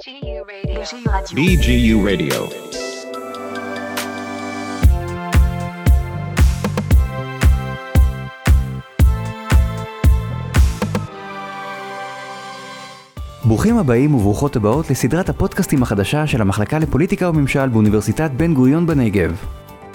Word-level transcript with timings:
BGU 0.00 1.96
Radio. 2.08 2.40
ברוכים 13.44 13.78
הבאים 13.78 14.14
וברוכות 14.14 14.56
הבאות 14.56 14.90
לסדרת 14.90 15.28
הפודקאסטים 15.28 15.82
החדשה 15.82 16.26
של 16.26 16.40
המחלקה 16.40 16.78
לפוליטיקה 16.78 17.28
וממשל 17.28 17.68
באוניברסיטת 17.68 18.30
בן 18.30 18.54
גוריון 18.54 18.86
בנגב. 18.86 19.44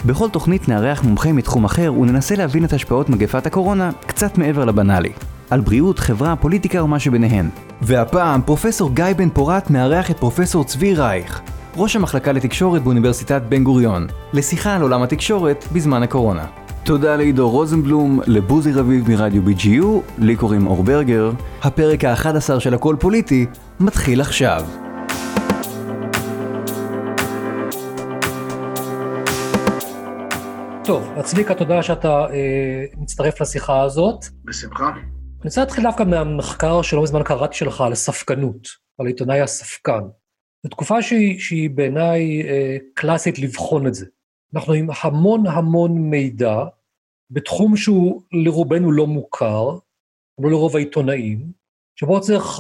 בכל 0.05 0.29
תוכנית 0.29 0.69
נארח 0.69 1.03
מומחה 1.03 1.31
מתחום 1.31 1.65
אחר 1.65 1.93
וננסה 1.93 2.35
להבין 2.35 2.65
את 2.65 2.73
השפעות 2.73 3.09
מגפת 3.09 3.45
הקורונה 3.45 3.91
קצת 4.07 4.37
מעבר 4.37 4.65
לבנאלי. 4.65 5.13
על 5.50 5.59
בריאות, 5.59 6.00
חברה, 6.00 6.36
פוליטיקה 6.36 6.84
ומה 6.84 7.00
שביניהן. 7.00 7.50
והפעם 7.82 8.41
פרופסור 8.41 8.91
גיא 8.94 9.05
בן 9.18 9.30
פורת 9.30 9.70
מארח 9.70 10.12
את 10.12 10.18
פרופסור 10.18 10.63
צבי 10.63 10.95
רייך, 10.95 11.41
ראש 11.77 11.95
המחלקה 11.95 12.31
לתקשורת 12.31 12.84
באוניברסיטת 12.84 13.41
בן 13.50 13.63
גוריון, 13.63 14.08
לשיחה 14.34 14.76
על 14.76 14.81
עולם 14.81 15.02
התקשורת 15.02 15.66
בזמן 15.72 16.03
הקורונה. 16.03 16.45
תודה 16.84 17.16
לעידו 17.16 17.50
רוזנבלום, 17.50 18.20
לבוזי 18.27 18.72
רביב 18.72 19.09
מרדיו 19.12 19.41
BGU, 19.48 19.86
לי 20.17 20.36
קוראים 20.36 20.67
אור 20.67 20.84
ברגר. 20.84 21.31
הפרק 21.62 22.03
ה-11 22.03 22.59
של 22.59 22.73
הכל 22.73 22.95
פוליטי 23.00 23.45
מתחיל 23.80 24.22
עכשיו. 24.22 24.66
טוב, 30.84 31.12
אז 31.16 31.25
צביקה, 31.25 31.53
תודה 31.53 31.84
שאתה 31.84 32.09
אה, 32.09 32.86
מצטרף 32.98 33.41
לשיחה 33.41 33.81
הזאת. 33.81 34.25
בשמחה. 34.45 34.91
אני 35.45 35.49
רוצה 35.49 35.62
להתחיל 35.62 35.84
דווקא 35.84 36.04
מהמחקר 36.04 36.81
שלא 36.81 37.04
מזמן 37.04 37.23
קראתי 37.23 37.55
שלך 37.55 37.81
על 37.81 37.95
ספקנות, 37.95 38.67
על 38.98 39.08
עיתונאי 39.08 39.41
הספקן. 39.41 40.02
זו 40.63 40.70
תקופה 40.70 41.02
שהיא, 41.02 41.40
שהיא 41.40 41.70
בעיניי 41.70 42.44
אה, 42.44 42.78
קלאסית 42.94 43.39
לבחון 43.39 43.88
את 43.88 43.94
זה. 43.94 44.06
אנחנו 44.56 44.73
עם 44.73 44.88
המון 45.03 45.47
המון 45.47 45.97
מידע, 45.97 46.56
בתחום 47.30 47.78
שהוא 47.78 48.22
לרובנו 48.31 48.92
לא 48.92 49.08
מוכר, 49.08 49.78
לא 50.42 50.50
לרוב 50.50 50.75
העיתונאים, 50.75 51.52
שבו 51.95 52.22
צריך 52.22 52.59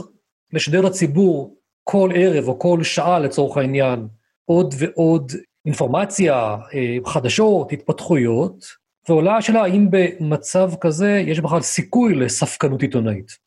לשדר 0.53 0.81
לציבור 0.81 1.55
כל 1.83 2.09
ערב 2.15 2.47
או 2.47 2.59
כל 2.59 2.83
שעה 2.83 3.19
לצורך 3.19 3.57
העניין 3.57 4.07
עוד 4.45 4.73
ועוד 4.77 5.31
אינפורמציה, 5.65 6.57
אה, 6.73 6.97
חדשות, 7.05 7.71
התפתחויות, 7.71 8.65
ועולה 9.09 9.37
השאלה 9.37 9.63
האם 9.63 9.87
במצב 9.91 10.69
כזה 10.81 11.23
יש 11.27 11.39
בכלל 11.39 11.61
סיכוי 11.61 12.15
לספקנות 12.15 12.81
עיתונאית. 12.81 13.45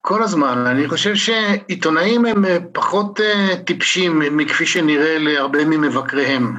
כל 0.00 0.22
הזמן. 0.22 0.58
אני 0.66 0.88
חושב 0.88 1.14
שעיתונאים 1.14 2.24
הם 2.24 2.44
אה, 2.44 2.56
פחות 2.72 3.20
אה, 3.20 3.56
טיפשים 3.66 4.22
מכפי 4.36 4.66
שנראה 4.66 5.18
להרבה 5.18 5.64
ממבקריהם. 5.64 6.54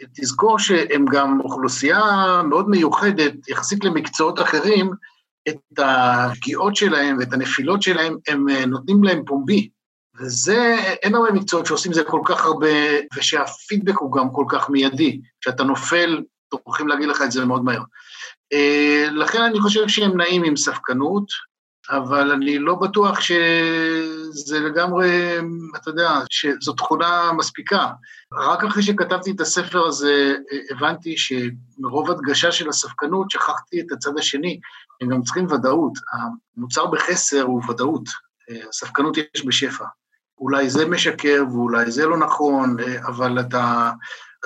ותזכור 0.00 0.58
שהם 0.58 1.04
גם 1.12 1.40
אוכלוסייה 1.40 2.00
מאוד 2.48 2.68
מיוחדת, 2.68 3.48
יחסית 3.48 3.84
למקצועות 3.84 4.40
אחרים, 4.40 4.90
את 5.48 5.78
הפגיעות 5.78 6.76
שלהם 6.76 7.18
ואת 7.18 7.32
הנפילות 7.32 7.82
שלהם, 7.82 8.16
הם 8.28 8.48
נותנים 8.48 9.04
להם 9.04 9.22
פומבי. 9.26 9.68
וזה, 10.20 10.76
אין 11.02 11.14
הרבה 11.14 11.32
מקצועות 11.32 11.66
שעושים 11.66 11.92
זה 11.92 12.04
כל 12.04 12.20
כך 12.24 12.44
הרבה, 12.44 12.68
ושהפידבק 13.16 13.96
הוא 13.98 14.12
גם 14.12 14.32
כל 14.32 14.44
כך 14.48 14.70
מיידי. 14.70 15.20
כשאתה 15.40 15.64
נופל, 15.64 16.22
טורחים 16.48 16.88
להגיד 16.88 17.08
לך 17.08 17.22
את 17.22 17.32
זה 17.32 17.44
מאוד 17.44 17.64
מהר. 17.64 17.82
אה, 18.52 19.06
לכן 19.10 19.42
אני 19.42 19.60
חושב 19.60 19.88
שהם 19.88 20.16
נעים 20.16 20.44
עם 20.44 20.56
ספקנות, 20.56 21.24
אבל 21.90 22.32
אני 22.32 22.58
לא 22.58 22.74
בטוח 22.74 23.20
שזה 23.20 24.60
לגמרי, 24.60 25.38
אתה 25.76 25.90
יודע, 25.90 26.10
שזו 26.30 26.72
תכונה 26.72 27.32
מספיקה. 27.32 27.88
רק 28.32 28.64
אחרי 28.64 28.82
שכתבתי 28.82 29.30
את 29.30 29.40
הספר 29.40 29.86
הזה, 29.86 30.36
הבנתי 30.70 31.14
שמרוב 31.16 32.10
הדגשה 32.10 32.52
של 32.52 32.68
הספקנות, 32.68 33.30
שכחתי 33.30 33.80
את 33.80 33.92
הצד 33.92 34.18
השני, 34.18 34.60
הם 35.00 35.08
גם 35.08 35.22
צריכים 35.22 35.46
ודאות. 35.46 35.92
המוצר 36.56 36.86
בחסר 36.86 37.42
הוא 37.42 37.62
ודאות, 37.70 38.08
אה, 38.50 38.68
הספקנות 38.68 39.16
יש 39.16 39.46
בשפע. 39.46 39.84
אולי 40.40 40.70
זה 40.70 40.86
משקר 40.86 41.44
ואולי 41.52 41.90
זה 41.90 42.06
לא 42.06 42.18
נכון, 42.18 42.76
אה, 42.80 43.06
אבל 43.06 43.40
אתה, 43.40 43.90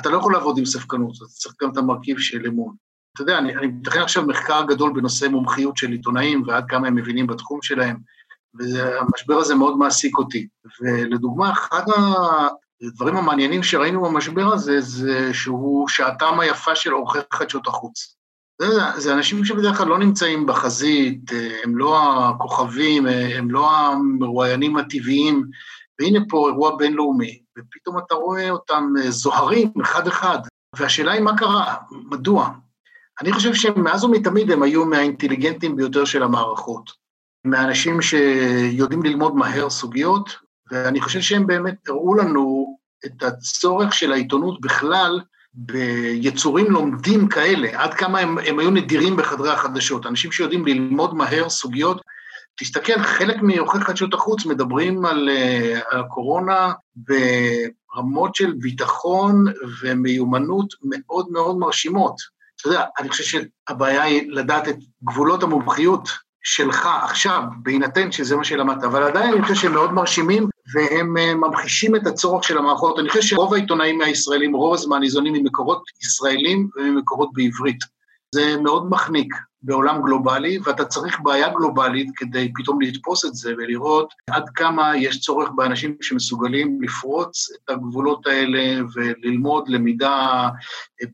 אתה 0.00 0.10
לא 0.10 0.18
יכול 0.18 0.32
לעבוד 0.32 0.58
עם 0.58 0.64
ספקנות, 0.64 1.16
אתה 1.16 1.24
צריך 1.24 1.54
גם 1.62 1.70
את 1.72 1.76
המרכיב 1.76 2.18
של 2.18 2.46
אמון. 2.46 2.74
אתה 3.14 3.22
יודע, 3.22 3.38
אני, 3.38 3.56
אני 3.56 3.66
מתכן 3.66 4.00
עכשיו 4.00 4.26
מחקר 4.26 4.64
גדול 4.68 4.92
בנושא 4.92 5.26
מומחיות 5.26 5.76
של 5.76 5.90
עיתונאים 5.90 6.42
ועד 6.46 6.64
כמה 6.68 6.88
הם 6.88 6.94
מבינים 6.94 7.26
בתחום 7.26 7.62
שלהם, 7.62 7.96
והמשבר 8.54 9.34
הזה 9.34 9.54
מאוד 9.54 9.78
מעסיק 9.78 10.18
אותי. 10.18 10.46
ולדוגמה, 10.80 11.52
אחד 11.52 11.82
הדברים 12.82 13.16
המעניינים 13.16 13.62
שראינו 13.62 14.02
במשבר 14.02 14.52
הזה, 14.52 14.80
זה 14.80 15.34
שהוא 15.34 15.88
שעתם 15.88 16.40
היפה 16.40 16.74
של 16.74 16.90
עורכי 16.90 17.18
חדשות 17.32 17.66
החוץ. 17.66 18.16
זה, 18.62 18.66
זה 18.96 19.14
אנשים 19.14 19.44
שבדרך 19.44 19.78
כלל 19.78 19.88
לא 19.88 19.98
נמצאים 19.98 20.46
בחזית, 20.46 21.32
אה, 21.32 21.56
הם 21.64 21.76
לא 21.78 21.98
הכוכבים, 22.28 23.06
אה, 23.06 23.38
הם 23.38 23.50
לא 23.50 23.70
המרואיינים 23.70 24.76
הטבעיים, 24.76 25.44
והנה 26.02 26.18
פה 26.28 26.48
אירוע 26.48 26.76
בינלאומי, 26.76 27.42
ופתאום 27.58 27.98
אתה 27.98 28.14
רואה 28.14 28.50
אותם 28.50 28.92
אה, 28.98 29.10
זוהרים 29.10 29.72
אחד-אחד, 29.82 30.38
והשאלה 30.76 31.12
היא 31.12 31.20
מה 31.20 31.36
קרה, 31.36 31.74
מדוע? 31.90 32.48
אני 33.22 33.32
חושב 33.32 33.54
שמאז 33.54 34.04
ומתמיד 34.04 34.50
הם 34.50 34.62
היו 34.62 34.86
מהאינטליגנטים 34.86 35.76
ביותר 35.76 36.04
של 36.04 36.22
המערכות, 36.22 36.90
מהאנשים 37.44 38.02
שיודעים 38.02 39.02
ללמוד 39.02 39.36
מהר 39.36 39.70
סוגיות, 39.70 40.36
ואני 40.70 41.00
חושב 41.00 41.20
שהם 41.20 41.46
באמת 41.46 41.88
הראו 41.88 42.14
לנו 42.14 42.76
את 43.06 43.22
הצורך 43.22 43.94
של 43.94 44.12
העיתונות 44.12 44.60
בכלל 44.60 45.20
ביצורים 45.54 46.70
לומדים 46.70 47.28
כאלה, 47.28 47.82
עד 47.82 47.94
כמה 47.94 48.18
הם, 48.18 48.38
הם 48.38 48.58
היו 48.58 48.70
נדירים 48.70 49.16
בחדרי 49.16 49.50
החדשות, 49.50 50.06
אנשים 50.06 50.32
שיודעים 50.32 50.66
ללמוד 50.66 51.14
מהר 51.14 51.48
סוגיות 51.48 52.00
תסתכל, 52.60 53.02
חלק 53.02 53.42
מעורכי 53.42 53.78
חדשות 53.80 54.14
החוץ 54.14 54.46
מדברים 54.46 55.04
על, 55.04 55.28
uh, 55.28 55.80
על 55.90 56.00
הקורונה 56.00 56.72
ברמות 56.96 58.34
של 58.34 58.52
ביטחון 58.52 59.44
ומיומנות 59.82 60.66
מאוד 60.82 61.26
מאוד 61.30 61.58
מרשימות. 61.58 62.14
אתה 62.60 62.68
יודע, 62.68 62.84
אני 62.98 63.08
חושב 63.08 63.24
שהבעיה 63.24 64.02
היא 64.02 64.30
לדעת 64.30 64.68
את 64.68 64.76
גבולות 65.04 65.42
המומחיות 65.42 66.08
שלך 66.42 66.88
עכשיו, 67.02 67.42
בהינתן 67.62 68.12
שזה 68.12 68.36
מה 68.36 68.44
שלמדת, 68.44 68.84
אבל 68.84 69.02
עדיין 69.02 69.32
אני 69.32 69.42
חושב 69.42 69.54
שהם 69.54 69.72
מאוד 69.72 69.92
מרשימים, 69.92 70.48
והם 70.74 71.16
uh, 71.16 71.34
ממחישים 71.34 71.96
את 71.96 72.06
הצורך 72.06 72.44
של 72.44 72.58
המערכות. 72.58 72.98
אני 72.98 73.08
חושב 73.08 73.22
שרוב 73.22 73.54
העיתונאים 73.54 74.00
הישראלים, 74.00 74.56
רוב 74.56 74.74
הזמן 74.74 75.00
ניזונים 75.00 75.32
ממקורות 75.32 75.82
ישראלים 76.04 76.68
וממקורות 76.76 77.30
בעברית. 77.32 77.78
זה 78.34 78.56
מאוד 78.62 78.90
מחניק 78.90 79.34
בעולם 79.62 80.02
גלובלי, 80.02 80.58
ואתה 80.64 80.84
צריך 80.84 81.20
בעיה 81.20 81.48
גלובלית 81.48 82.10
כדי 82.16 82.52
פתאום 82.54 82.80
לתפוס 82.80 83.24
את 83.24 83.34
זה 83.34 83.52
ולראות 83.58 84.14
עד 84.30 84.48
כמה 84.48 84.96
יש 84.96 85.20
צורך 85.20 85.50
באנשים 85.56 85.96
שמסוגלים 86.00 86.82
לפרוץ 86.82 87.48
את 87.50 87.70
הגבולות 87.70 88.26
האלה 88.26 88.82
וללמוד 88.94 89.68
למידה 89.68 90.48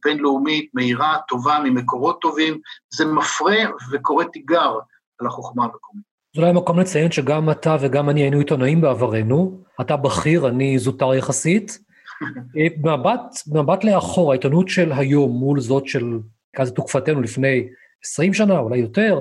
בינלאומית, 0.04 0.70
מהירה, 0.74 1.16
טובה, 1.28 1.58
ממקורות 1.64 2.20
טובים. 2.20 2.58
זה 2.90 3.04
מפרה 3.04 3.56
וקורא 3.92 4.24
תיגר 4.24 4.78
על 5.20 5.26
החוכמה 5.26 5.64
המקומית. 5.64 6.04
זה 6.36 6.42
אולי 6.42 6.52
מקום 6.52 6.80
לציין 6.80 7.10
שגם 7.10 7.50
אתה 7.50 7.76
וגם 7.80 8.10
אני 8.10 8.20
היינו 8.20 8.38
עיתונאים 8.38 8.80
בעברנו, 8.80 9.60
אתה 9.80 9.96
בכיר, 9.96 10.48
אני 10.48 10.78
זוטר 10.78 11.14
יחסית. 11.14 11.78
במבט, 12.82 13.20
במבט 13.46 13.84
לאחור, 13.84 14.30
העיתונות 14.32 14.68
של 14.68 14.92
היום 14.92 15.30
מול 15.30 15.60
זאת 15.60 15.86
של 15.86 16.18
כזה 16.56 16.72
תקופתנו 16.72 17.22
לפני 17.22 17.68
20 18.04 18.34
שנה, 18.34 18.58
אולי 18.58 18.78
יותר, 18.78 19.20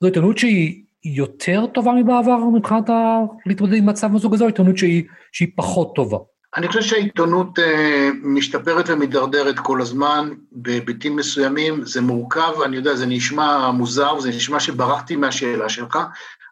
זו 0.00 0.06
עיתונות 0.06 0.38
שהיא 0.38 0.82
יותר 1.04 1.66
טובה 1.66 1.92
מבעבר 1.92 2.36
מבחינת 2.54 2.90
ה... 2.90 3.18
להתמודד 3.46 3.74
עם 3.74 3.86
מצב 3.86 4.12
מסוג 4.12 4.34
הזה, 4.34 4.44
או 4.44 4.48
עיתונות 4.48 4.78
שהיא, 4.78 5.04
שהיא 5.32 5.48
פחות 5.56 5.94
טובה? 5.94 6.18
אני 6.56 6.68
חושב 6.68 6.82
שהעיתונות 6.82 7.58
אה, 7.58 8.10
משתפרת 8.22 8.88
ומידרדרת 8.88 9.58
כל 9.58 9.80
הזמן, 9.80 10.28
בהיבטים 10.52 11.16
מסוימים, 11.16 11.84
זה 11.84 12.00
מורכב, 12.00 12.62
אני 12.64 12.76
יודע, 12.76 12.94
זה 12.94 13.06
נשמע 13.06 13.70
מוזר, 13.70 14.20
זה 14.20 14.28
נשמע 14.28 14.60
שברחתי 14.60 15.16
מהשאלה 15.16 15.68
שלך, 15.68 15.98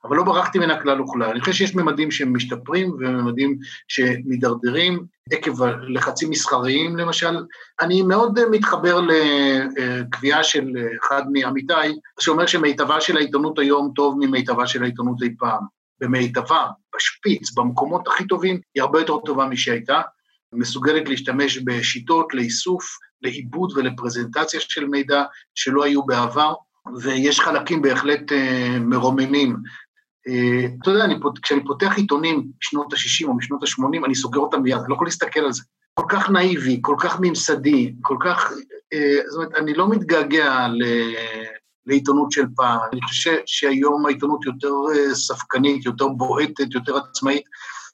אבל 0.05 0.17
לא 0.17 0.25
ברחתי 0.25 0.59
מן 0.59 0.71
הכלל 0.71 1.01
וכלל. 1.01 1.31
אני 1.31 1.41
חושב 1.41 1.53
שיש 1.53 1.75
ממדים 1.75 2.11
שמשתפרים 2.11 2.91
וממדים 2.91 3.59
שמידרדרים, 3.89 5.05
עקב 5.33 5.65
לחצים 5.89 6.31
מסחריים 6.31 6.97
למשל. 6.97 7.37
אני 7.81 8.03
מאוד 8.03 8.39
מתחבר 8.51 9.01
לקביעה 9.01 10.45
של 10.45 10.71
אחד 11.01 11.23
מעמיתיי, 11.33 11.93
שאומר 12.21 12.47
שמיטבה 12.47 13.01
של 13.01 13.17
העיתונות 13.17 13.59
היום 13.59 13.93
טוב 13.95 14.17
ממיטבה 14.19 14.67
של 14.67 14.83
העיתונות 14.83 15.23
אי 15.23 15.35
פעם. 15.39 15.63
במיטבה, 16.01 16.67
בשפיץ, 16.97 17.55
במקומות 17.55 18.09
הכי 18.09 18.27
טובים, 18.27 18.61
היא 18.75 18.83
הרבה 18.83 19.01
יותר 19.01 19.19
טובה 19.19 19.47
משהייתה. 19.47 20.01
מסוגלת 20.53 21.09
להשתמש 21.09 21.59
בשיטות 21.59 22.35
לאיסוף, 22.35 22.99
לעיבוד 23.23 23.73
ולפרזנטציה 23.77 24.61
של 24.61 24.87
מידע 24.87 25.23
שלא 25.55 25.85
היו 25.85 26.07
בעבר, 26.07 26.55
ויש 27.03 27.41
חלקים 27.41 27.83
בהחלט 27.83 28.33
מרוממים 28.81 29.51
אה, 29.51 29.71
אתה 30.83 30.91
יודע, 30.91 31.05
אני, 31.05 31.15
כשאני 31.43 31.65
פותח 31.65 31.93
עיתונים 31.97 32.45
משנות 32.63 32.93
ה-60 32.93 33.29
או 33.29 33.37
משנות 33.37 33.63
ה-80, 33.63 34.05
אני 34.05 34.15
סוגר 34.15 34.41
אותם 34.41 34.63
מיד, 34.63 34.79
אני 34.79 34.85
לא 34.89 34.95
יכול 34.95 35.07
להסתכל 35.07 35.41
על 35.41 35.53
זה. 35.53 35.63
כל 35.95 36.07
כך 36.09 36.31
נאיבי, 36.31 36.79
כל 36.83 36.97
כך 36.99 37.21
ממסדי, 37.21 37.95
כל 38.01 38.17
כך... 38.21 38.53
אה, 38.93 39.19
זאת 39.29 39.37
אומרת, 39.37 39.55
אני 39.55 39.75
לא 39.75 39.89
מתגעגע 39.89 40.69
ל... 40.69 40.83
לעיתונות 41.87 42.33
של 42.33 42.45
פעם. 42.57 42.79
אני 42.93 43.03
חושב 43.03 43.37
שהיום 43.47 44.07
העיתונות 44.07 44.45
יותר 44.47 44.73
אה, 44.95 45.15
ספקנית, 45.15 45.87
יותר 45.87 46.09
בועטת, 46.09 46.75
יותר 46.75 46.97
עצמאית, 46.97 47.43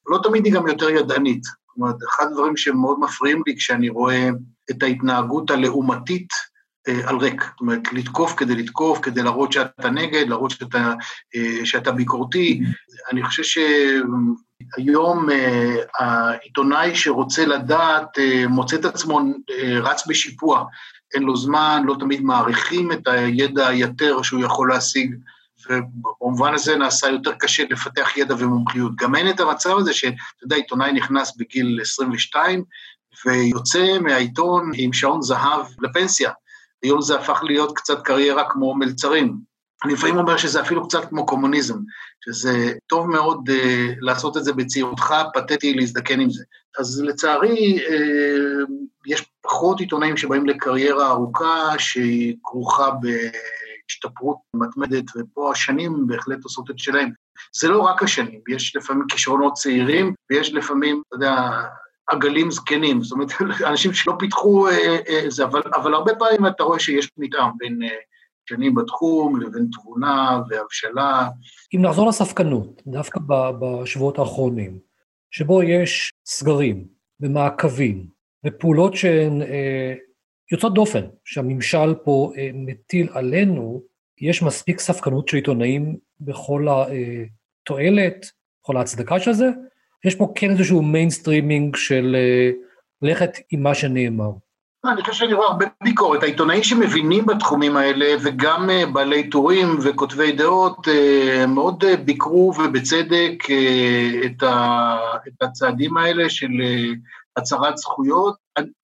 לא 0.06 0.18
תמיד 0.22 0.44
היא 0.44 0.54
גם 0.54 0.68
יותר 0.68 0.90
ידענית. 0.90 1.42
זאת 1.44 1.76
אומרת, 1.76 1.96
אחד 2.08 2.26
הדברים 2.26 2.56
שמאוד 2.56 3.00
מפריעים 3.00 3.42
לי 3.46 3.56
כשאני 3.56 3.88
רואה 3.88 4.28
את 4.70 4.82
ההתנהגות 4.82 5.50
הלעומתית 5.50 6.28
אה, 6.32 6.49
על 7.06 7.16
ריק. 7.16 7.42
זאת 7.42 7.60
אומרת, 7.60 7.92
לתקוף 7.92 8.34
כדי 8.36 8.54
לתקוף, 8.54 8.98
כדי 9.02 9.22
להראות 9.22 9.52
שאתה 9.52 9.90
נגד, 9.90 10.28
להראות 10.28 10.50
שאתה, 10.50 10.92
אה, 11.36 11.66
שאתה 11.66 11.92
ביקורתי. 11.92 12.60
אני 13.12 13.22
חושב 13.22 13.42
שהיום 14.76 15.28
העיתונאי 15.98 16.96
שרוצה 16.96 17.46
לדעת 17.46 18.18
מוצא 18.48 18.76
את 18.76 18.84
עצמו 18.84 19.20
רץ 19.82 20.06
בשיפוע. 20.06 20.64
אין 21.14 21.22
לו 21.22 21.36
זמן, 21.36 21.82
לא 21.86 21.96
תמיד 22.00 22.20
מעריכים 22.20 22.92
את 22.92 23.08
הידע 23.08 23.68
היתר 23.68 24.22
שהוא 24.22 24.44
יכול 24.44 24.68
להשיג, 24.68 25.14
ובמובן 25.68 26.54
הזה 26.54 26.76
נעשה 26.76 27.08
יותר 27.08 27.32
קשה 27.32 27.64
לפתח 27.70 28.16
ידע 28.16 28.34
ומומחיות. 28.38 28.96
גם 28.96 29.14
אין 29.14 29.30
את 29.30 29.40
המצב 29.40 29.76
הזה 29.78 29.92
שאתה 29.92 30.14
יודע, 30.42 30.56
עיתונאי 30.56 30.92
נכנס 30.92 31.36
בגיל 31.36 31.78
22 31.82 32.64
ויוצא 33.26 33.98
מהעיתון 34.00 34.70
עם 34.74 34.92
שעון 34.92 35.22
זהב 35.22 35.66
לפנסיה. 35.80 36.30
היום 36.82 37.00
זה 37.00 37.16
הפך 37.16 37.40
להיות 37.42 37.76
קצת 37.76 38.02
קריירה 38.02 38.50
כמו 38.50 38.74
מלצרים. 38.74 39.50
אני 39.84 39.92
לפעמים 39.92 40.16
אומר 40.16 40.36
שזה 40.36 40.60
אפילו 40.60 40.88
קצת 40.88 41.08
כמו 41.08 41.26
קומוניזם, 41.26 41.78
שזה 42.24 42.72
טוב 42.86 43.06
מאוד 43.06 43.48
uh, 43.48 43.52
לעשות 44.00 44.36
את 44.36 44.44
זה 44.44 44.52
בצעירותך, 44.52 45.14
פתטי 45.34 45.74
להזדקן 45.74 46.20
עם 46.20 46.30
זה. 46.30 46.44
אז 46.78 47.02
לצערי, 47.06 47.78
uh, 47.78 48.70
יש 49.06 49.30
פחות 49.42 49.80
עיתונאים 49.80 50.16
שבאים 50.16 50.46
לקריירה 50.46 51.10
ארוכה, 51.10 51.78
שהיא 51.78 52.36
כרוכה 52.44 52.90
בהשתפרות 52.90 54.36
מתמדת, 54.54 55.04
ופה 55.16 55.50
השנים 55.52 56.06
בהחלט 56.06 56.44
עושות 56.44 56.70
את 56.70 56.78
שלהם. 56.78 57.10
זה 57.60 57.68
לא 57.68 57.80
רק 57.80 58.02
השנים, 58.02 58.40
יש 58.48 58.76
לפעמים 58.76 59.04
כישרונות 59.08 59.52
צעירים, 59.52 60.14
ויש 60.30 60.52
לפעמים, 60.54 61.02
אתה 61.08 61.16
יודע, 61.16 61.62
עגלים 62.10 62.50
זקנים, 62.50 63.02
זאת 63.02 63.12
אומרת, 63.12 63.28
אנשים 63.70 63.92
שלא 63.92 64.14
פיתחו 64.18 64.68
אה, 64.68 64.98
אה, 65.08 65.30
זה, 65.30 65.44
אבל, 65.44 65.62
אבל 65.74 65.94
הרבה 65.94 66.14
פעמים 66.14 66.46
אתה 66.46 66.62
רואה 66.62 66.78
שיש 66.78 67.10
מתאם 67.18 67.50
בין 67.58 67.82
אה, 67.82 67.88
שנים 68.48 68.74
בתחום 68.74 69.40
לבין 69.40 69.68
תבונה 69.72 70.40
והבשלה. 70.48 71.28
אם 71.74 71.82
נחזור 71.82 72.08
לספקנות, 72.08 72.82
דווקא 72.86 73.20
בשבועות 73.60 74.18
האחרונים, 74.18 74.78
שבו 75.30 75.62
יש 75.62 76.12
סגרים 76.26 76.84
ומעקבים 77.20 78.06
ופעולות 78.46 78.94
שהן 78.94 79.42
אה, 79.42 79.94
יוצאות 80.52 80.74
דופן, 80.74 81.06
שהממשל 81.24 81.94
פה 82.04 82.32
אה, 82.36 82.50
מטיל 82.54 83.08
עלינו, 83.12 83.82
יש 84.20 84.42
מספיק 84.42 84.80
ספקנות 84.80 85.28
של 85.28 85.36
עיתונאים 85.36 85.96
בכל 86.20 86.66
התועלת, 86.70 88.26
בכל 88.62 88.76
ההצדקה 88.76 89.20
של 89.20 89.32
זה, 89.32 89.48
יש 90.04 90.14
פה 90.14 90.32
כן 90.34 90.50
איזשהו 90.50 90.82
mainstreaming 90.82 91.76
של 91.76 92.16
אה, 92.18 92.50
ללכת 93.02 93.30
עם 93.50 93.62
מה 93.62 93.74
שנאמר. 93.74 94.30
אני 94.84 95.00
חושב 95.00 95.12
שאני 95.12 95.34
רואה 95.34 95.46
הרבה 95.46 95.66
ביקורת. 95.82 96.22
העיתונאים 96.22 96.62
שמבינים 96.62 97.26
בתחומים 97.26 97.76
האלה, 97.76 98.16
וגם 98.22 98.70
אה, 98.70 98.86
בעלי 98.86 99.30
טורים 99.30 99.66
וכותבי 99.82 100.32
דעות, 100.32 100.88
אה, 100.88 101.46
מאוד 101.46 101.84
אה, 101.84 101.96
ביקרו 101.96 102.52
ובצדק 102.58 103.44
את 104.26 105.42
הצעדים 105.42 105.96
האלה 105.96 106.30
של 106.30 106.50
הצהרת 107.36 107.76
זכויות. 107.76 108.34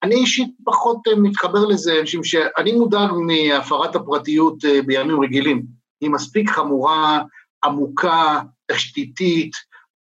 אני 0.03 0.15
אישית 0.15 0.49
פחות 0.65 0.99
מתחבר 1.17 1.65
לזה, 1.65 2.03
משום 2.03 2.25
שאני 2.25 2.73
מודאג 2.73 3.11
מהפרת 3.13 3.97
הפרטיות 3.97 4.57
בימים 4.87 5.21
רגילים. 5.21 5.63
היא 6.01 6.11
מספיק 6.11 6.51
חמורה, 6.51 7.23
עמוקה, 7.65 8.41
תשתיתית, 8.71 9.53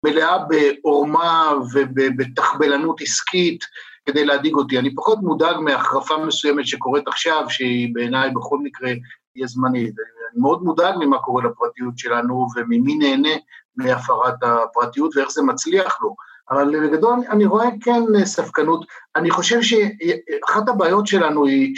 מלאה 0.04 0.38
בעורמה 0.38 1.52
ובתחבלנות 1.72 3.00
עסקית, 3.00 3.64
כדי 4.06 4.24
להדאיג 4.24 4.54
אותי. 4.54 4.78
אני 4.78 4.94
פחות 4.94 5.18
מודאג 5.22 5.56
מהחרפה 5.56 6.18
מסוימת 6.18 6.66
שקורית 6.66 7.08
עכשיו, 7.08 7.44
שהיא 7.48 7.94
בעיניי 7.94 8.30
בכל 8.30 8.58
מקרה 8.58 8.90
תהיה 9.32 9.46
זמנית. 9.46 9.94
אני 10.32 10.40
מאוד 10.40 10.62
מודאג 10.62 10.94
ממה 11.00 11.18
קורה 11.18 11.42
לפרטיות 11.44 11.98
שלנו 11.98 12.46
וממי 12.56 12.94
נהנה 12.94 13.36
מהפרת 13.76 14.42
הפרטיות 14.42 15.16
ואיך 15.16 15.30
זה 15.30 15.42
מצליח 15.42 15.98
לו. 16.02 16.14
אבל 16.50 16.88
בגדול 16.88 17.18
אני 17.30 17.46
רואה 17.46 17.68
כן 17.80 18.24
ספקנות. 18.24 18.84
אני 19.16 19.30
חושב 19.30 19.62
שאחת 19.62 20.68
הבעיות 20.68 21.06
שלנו 21.06 21.46
היא. 21.46 21.74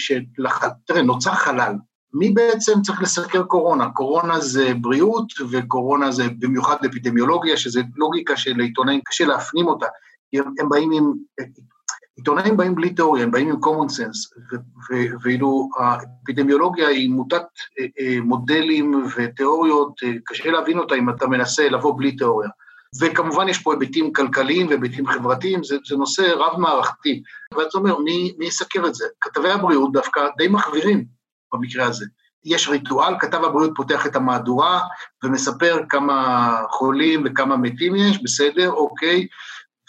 תראה, 0.87 1.03
נוצר 1.03 1.31
חלל. 1.31 1.73
מי 2.15 2.31
בעצם 2.31 2.83
צריך 2.83 3.03
לסקר 3.03 3.43
קורונה? 3.43 3.91
קורונה 3.91 4.41
זה 4.41 4.73
בריאות, 4.81 5.33
וקורונה 5.51 6.13
זה 6.13 6.25
במיוחד 6.39 6.85
אפידמיולוגיה, 6.85 7.57
שזה 7.57 7.81
לוגיקה 7.97 8.37
שלעיתונאים 8.37 9.01
קשה 9.05 9.25
להפנים 9.25 9.67
אותה. 9.67 9.87
הם, 10.33 10.69
באים 10.69 10.93
עם 10.93 11.13
עיתונאים 12.17 12.57
באים 12.57 12.75
בלי 12.75 12.95
תיאוריה, 12.95 13.25
הם 13.25 13.31
באים 13.31 13.49
עם 13.49 13.57
common 13.57 13.89
sense, 13.89 14.41
ואילו 15.23 15.69
האפידמיולוגיה 15.79 16.89
היא 16.89 17.11
מוטת 17.11 17.45
אה, 17.81 17.85
אה, 18.01 18.21
מודלים 18.21 19.07
ותיאוריות, 19.17 19.93
אה, 20.03 20.13
קשה 20.25 20.51
להבין 20.51 20.79
אותה 20.79 20.95
אם 20.95 21.11
אתה 21.11 21.27
מנסה 21.27 21.69
לבוא 21.69 21.99
בלי 21.99 22.17
תיאוריה. 22.17 22.49
וכמובן 23.01 23.49
יש 23.49 23.59
פה 23.59 23.73
היבטים 23.73 24.13
כלכליים 24.13 24.67
והיבטים 24.67 25.07
חברתיים, 25.07 25.65
זה, 25.65 25.77
זה 25.89 25.97
נושא 25.97 26.23
רב-מערכתי. 26.23 27.23
ואתה 27.57 27.79
אומר, 27.79 27.99
מי, 27.99 28.35
מי 28.39 28.47
יסקר 28.47 28.87
את 28.87 28.95
זה? 28.95 29.05
כתבי 29.21 29.51
הבריאות 29.51 29.93
דווקא 29.93 30.21
די 30.39 30.49
מחווירים 30.49 31.18
במקרה 31.53 31.87
הזה. 31.87 32.06
יש 32.45 32.69
ריטואל, 32.69 33.15
כתב 33.21 33.45
הבריאות 33.45 33.73
פותח 33.77 34.06
את 34.06 34.17
המהדורה 34.17 34.81
ומספר 35.25 35.79
כמה 35.89 36.56
חולים 36.71 37.23
וכמה 37.27 37.56
מתים 37.56 37.97
יש, 37.97 38.23
בסדר, 38.23 38.71
אוקיי, 38.71 39.27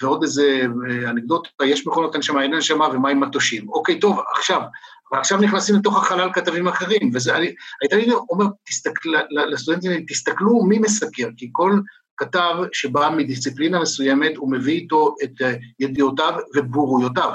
ועוד 0.01 0.23
איזה 0.23 0.61
אה, 0.89 1.09
אנקדוטה, 1.09 1.65
יש 1.65 1.88
מכונות 1.88 2.15
הנשמה, 2.15 2.44
אין 2.44 2.53
הנשמה, 2.53 2.88
ומה 2.88 3.09
עם 3.09 3.19
מטושים. 3.19 3.69
אוקיי, 3.69 4.00
טוב, 4.00 4.19
עכשיו, 4.38 4.61
אבל 5.11 5.19
עכשיו 5.19 5.38
נכנסים 5.41 5.75
לתוך 5.75 5.97
החלל 5.97 6.29
כתבים 6.33 6.67
אחרים, 6.67 7.11
וזה, 7.13 7.35
אני, 7.35 7.53
הייתה 7.81 7.95
לי 7.95 8.11
אומר, 8.29 8.45
תסתכל, 8.65 9.09
לסטודנטים, 9.51 10.06
תסתכלו 10.07 10.63
מי 10.63 10.79
מסקר, 10.79 11.27
כי 11.38 11.50
כל 11.51 11.79
כתב 12.17 12.56
שבא 12.73 13.09
מדיסציפלינה 13.17 13.79
מסוימת, 13.79 14.38
הוא 14.38 14.51
מביא 14.51 14.73
איתו 14.73 15.16
את 15.23 15.42
אה, 15.42 15.54
ידיעותיו 15.80 16.33
ובורויותיו. 16.56 17.33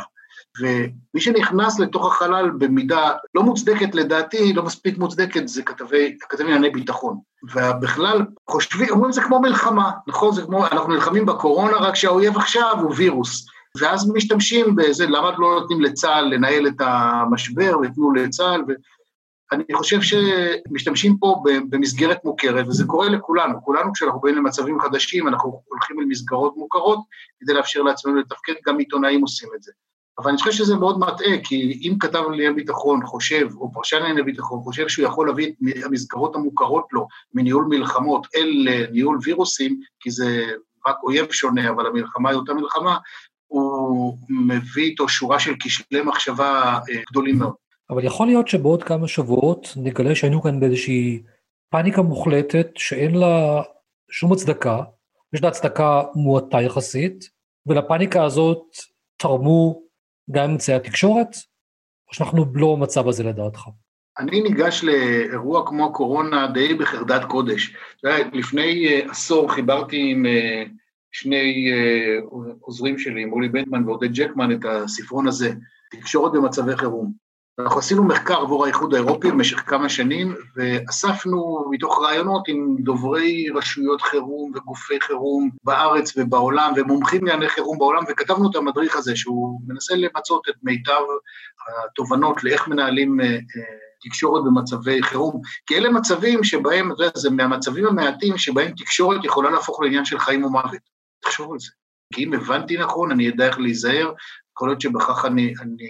ומי 0.60 1.20
שנכנס 1.20 1.80
לתוך 1.80 2.06
החלל 2.06 2.50
במידה 2.50 3.10
לא 3.34 3.42
מוצדקת 3.42 3.94
לדעתי, 3.94 4.52
לא 4.52 4.62
מספיק 4.62 4.98
מוצדקת, 4.98 5.48
זה 5.48 5.62
כתבי, 5.62 6.16
כתבי 6.20 6.44
ענייני 6.44 6.70
ביטחון. 6.70 7.18
ובכלל 7.54 8.20
חושבים, 8.50 8.88
אומרים 8.90 9.12
זה 9.12 9.22
כמו 9.22 9.40
מלחמה, 9.40 9.90
נכון? 10.06 10.34
זה 10.34 10.42
כמו, 10.42 10.66
אנחנו 10.66 10.92
נלחמים 10.92 11.26
בקורונה, 11.26 11.76
רק 11.76 11.94
שהאויב 11.94 12.36
עכשיו 12.36 12.76
הוא 12.80 12.92
וירוס. 12.96 13.46
ואז 13.80 14.10
משתמשים 14.14 14.76
בזה, 14.76 15.06
למה 15.06 15.30
לא 15.38 15.60
נותנים 15.60 15.80
לצה"ל 15.80 16.24
לנהל 16.24 16.66
את 16.66 16.80
המשבר, 16.80 17.78
ותנו 17.82 18.12
לצה"ל, 18.12 18.62
ואני 18.68 19.64
חושב 19.74 19.98
שמשתמשים 20.02 21.16
פה 21.18 21.42
במסגרת 21.70 22.24
מוכרת, 22.24 22.66
וזה 22.68 22.84
קורה 22.86 23.08
לכולנו. 23.08 23.62
כולנו 23.62 23.92
כשאנחנו 23.92 24.20
באים 24.20 24.36
למצבים 24.36 24.80
חדשים, 24.80 25.28
אנחנו 25.28 25.62
הולכים 25.68 26.00
למסגרות 26.00 26.56
מוכרות 26.56 26.98
כדי 27.40 27.54
לאפשר 27.54 27.82
לעצמנו 27.82 28.16
לתפקד, 28.16 28.52
גם 28.66 28.78
עיתונאים 28.78 29.20
עושים 29.20 29.48
את 29.56 29.62
זה. 29.62 29.72
אבל 30.18 30.30
אני 30.30 30.38
חושב 30.38 30.52
שזה 30.52 30.76
מאוד 30.76 30.98
מטעה, 30.98 31.38
כי 31.44 31.80
אם 31.82 31.98
כתב 32.00 32.22
לענייני 32.30 32.54
ביטחון 32.54 33.06
חושב, 33.06 33.48
או 33.56 33.72
פרשן 33.72 33.98
לענייני 33.98 34.22
ביטחון 34.22 34.60
חושב 34.60 34.88
שהוא 34.88 35.06
יכול 35.06 35.26
להביא 35.26 35.48
את 35.48 35.84
המסגרות 35.84 36.36
המוכרות 36.36 36.86
לו 36.92 37.06
מניהול 37.34 37.66
מלחמות 37.68 38.26
אל 38.36 38.66
ניהול 38.92 39.18
וירוסים, 39.22 39.80
כי 40.00 40.10
זה 40.10 40.46
רק 40.86 40.96
אויב 41.02 41.32
שונה, 41.32 41.70
אבל 41.70 41.86
המלחמה 41.86 42.30
היא 42.30 42.36
אותה 42.36 42.54
מלחמה, 42.54 42.98
הוא 43.46 44.18
מביא 44.28 44.84
איתו 44.84 45.08
שורה 45.08 45.40
של 45.40 45.54
כשלי 45.60 46.02
מחשבה 46.02 46.78
אה, 46.90 47.02
גדולים 47.10 47.38
מאוד. 47.38 47.54
אבל 47.90 48.04
יכול 48.04 48.26
להיות 48.26 48.48
שבעוד 48.48 48.82
כמה 48.82 49.08
שבועות 49.08 49.68
נגלה 49.76 50.14
שהיינו 50.14 50.42
כאן 50.42 50.60
באיזושהי 50.60 51.22
פאניקה 51.70 52.02
מוחלטת 52.02 52.68
שאין 52.76 53.14
לה 53.14 53.62
שום 54.10 54.32
הצדקה, 54.32 54.82
יש 55.32 55.42
לה 55.42 55.48
הצדקה 55.48 56.02
מועטה 56.14 56.60
יחסית, 56.60 57.28
ולפאניקה 57.66 58.24
הזאת 58.24 58.62
תרמו 59.16 59.82
גם 60.30 60.50
אמצעי 60.50 60.74
התקשורת, 60.74 61.36
או 62.08 62.14
שאנחנו 62.14 62.44
לא 62.54 62.76
במצב 62.76 63.08
הזה 63.08 63.24
לדעתך? 63.24 63.60
אני 64.18 64.42
ניגש 64.42 64.84
לאירוע 64.84 65.66
כמו 65.66 65.86
הקורונה 65.86 66.46
די 66.46 66.74
בחרדת 66.74 67.24
קודש. 67.24 67.76
לפני 68.32 68.86
אה, 68.86 69.10
עשור 69.10 69.52
חיברתי 69.52 70.10
עם 70.10 70.26
אה, 70.26 70.64
שני 71.12 71.72
אה, 71.72 72.18
עוזרים 72.60 72.98
שלי, 72.98 73.22
עם 73.22 73.30
רולי 73.30 73.48
בנטמן 73.48 73.88
ועודד 73.88 74.12
ג'קמן, 74.12 74.52
את 74.52 74.64
הספרון 74.64 75.26
הזה, 75.26 75.52
תקשורת 75.90 76.32
במצבי 76.32 76.76
חירום. 76.76 77.23
אנחנו 77.58 77.78
עשינו 77.78 78.04
מחקר 78.04 78.34
עבור 78.34 78.64
האיחוד 78.64 78.94
האירופי 78.94 79.30
במשך 79.30 79.62
כמה 79.66 79.88
שנים, 79.88 80.34
ואספנו 80.56 81.64
מתוך 81.70 82.02
רעיונות 82.02 82.48
עם 82.48 82.76
דוברי 82.78 83.46
רשויות 83.54 84.02
חירום 84.02 84.52
וגופי 84.54 85.00
חירום 85.00 85.50
בארץ 85.64 86.12
ובעולם, 86.16 86.72
ומומחים 86.76 87.26
לענייני 87.26 87.48
חירום 87.48 87.78
בעולם, 87.78 88.02
וכתבנו 88.08 88.50
את 88.50 88.56
המדריך 88.56 88.96
הזה, 88.96 89.16
שהוא 89.16 89.60
מנסה 89.66 89.94
למצות 89.94 90.48
את 90.48 90.54
מיטב 90.62 91.00
התובנות 91.90 92.44
לאיך 92.44 92.68
מנהלים 92.68 93.20
אה, 93.20 93.26
אה, 93.26 93.38
תקשורת 94.00 94.44
במצבי 94.44 95.02
חירום, 95.02 95.40
כי 95.66 95.76
אלה 95.76 95.90
מצבים 95.90 96.44
שבהם, 96.44 96.92
אתה 96.92 97.02
יודע, 97.02 97.18
זה 97.18 97.30
מהמצבים 97.30 97.86
המעטים 97.86 98.38
שבהם 98.38 98.72
תקשורת 98.76 99.24
יכולה 99.24 99.50
להפוך 99.50 99.82
לעניין 99.82 100.04
של 100.04 100.18
חיים 100.18 100.44
ומוות. 100.44 100.80
תחשוב 101.22 101.52
על 101.52 101.58
זה. 101.58 101.70
כי 102.14 102.24
אם 102.24 102.34
הבנתי 102.34 102.76
נכון, 102.76 103.10
אני 103.10 103.28
אדע 103.28 103.46
איך 103.46 103.58
להיזהר, 103.58 104.12
יכול 104.56 104.68
להיות 104.68 104.80
שבכך 104.80 105.24
אני, 105.24 105.54
אני 105.60 105.88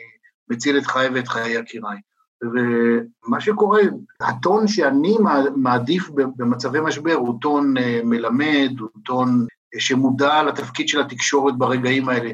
מציל 0.48 0.78
את 0.78 0.86
חיי 0.86 1.08
ואת 1.08 1.28
חיי 1.28 1.58
יקיריי. 1.58 1.98
ומה 2.42 3.40
שקורה, 3.40 3.80
הטון 4.20 4.68
שאני 4.68 5.16
מעדיף 5.56 6.10
במצבי 6.36 6.80
משבר 6.80 7.14
הוא 7.14 7.40
טון 7.40 7.76
אה, 7.76 8.00
מלמד, 8.04 8.70
הוא 8.80 8.88
טון 9.04 9.46
אה, 9.74 9.80
שמודע 9.80 10.42
לתפקיד 10.42 10.88
של 10.88 11.00
התקשורת 11.00 11.58
ברגעים 11.58 12.08
האלה. 12.08 12.30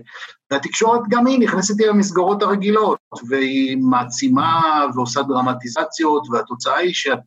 והתקשורת 0.51 1.01
גם 1.09 1.27
היא 1.27 1.41
נכנסת 1.41 1.81
עם 1.81 1.89
המסגרות 1.91 2.43
הרגילות, 2.43 2.99
והיא 3.29 3.79
מעצימה 3.81 4.63
ועושה 4.95 5.23
דרמטיזציות, 5.23 6.29
והתוצאה 6.31 6.77
היא 6.77 6.95
שאני 6.95 7.21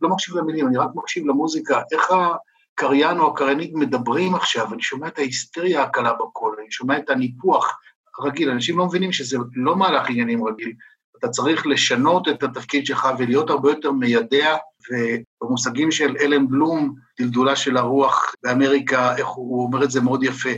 לא 0.00 0.08
מקשיב 0.08 0.36
למילים, 0.36 0.66
אני 0.68 0.76
רק 0.76 0.90
מקשיב 0.94 1.26
למוזיקה, 1.26 1.80
איך 1.92 2.10
הקריין 2.10 3.18
או 3.18 3.32
הקריינית 3.32 3.74
מדברים 3.74 4.34
עכשיו, 4.34 4.74
אני 4.74 4.82
שומע 4.82 5.08
את 5.08 5.18
ההיסטריה 5.18 5.82
הקלה 5.82 6.12
בקול, 6.12 6.56
אני 6.60 6.70
שומע 6.70 6.98
את 6.98 7.10
הניפוח, 7.10 7.78
רגיל, 8.20 8.50
אנשים 8.50 8.78
לא 8.78 8.86
מבינים 8.86 9.12
שזה 9.12 9.38
לא 9.54 9.76
מהלך 9.76 10.10
עניינים 10.10 10.46
רגיל, 10.46 10.72
אתה 11.18 11.28
צריך 11.28 11.66
לשנות 11.66 12.28
את 12.28 12.42
התפקיד 12.42 12.86
שלך 12.86 13.08
ולהיות 13.18 13.50
הרבה 13.50 13.70
יותר 13.70 13.92
מיידע, 13.92 14.56
ובמושגים 14.90 15.90
של 15.90 16.16
אלן 16.20 16.48
בלום, 16.48 16.94
דלדולה 17.20 17.56
של 17.56 17.76
הרוח 17.76 18.34
באמריקה, 18.42 19.16
איך 19.16 19.26
הוא, 19.26 19.64
אומר 19.66 19.84
את 19.84 19.90
זה 19.90 20.00
מאוד 20.00 20.22
יפה, 20.22 20.50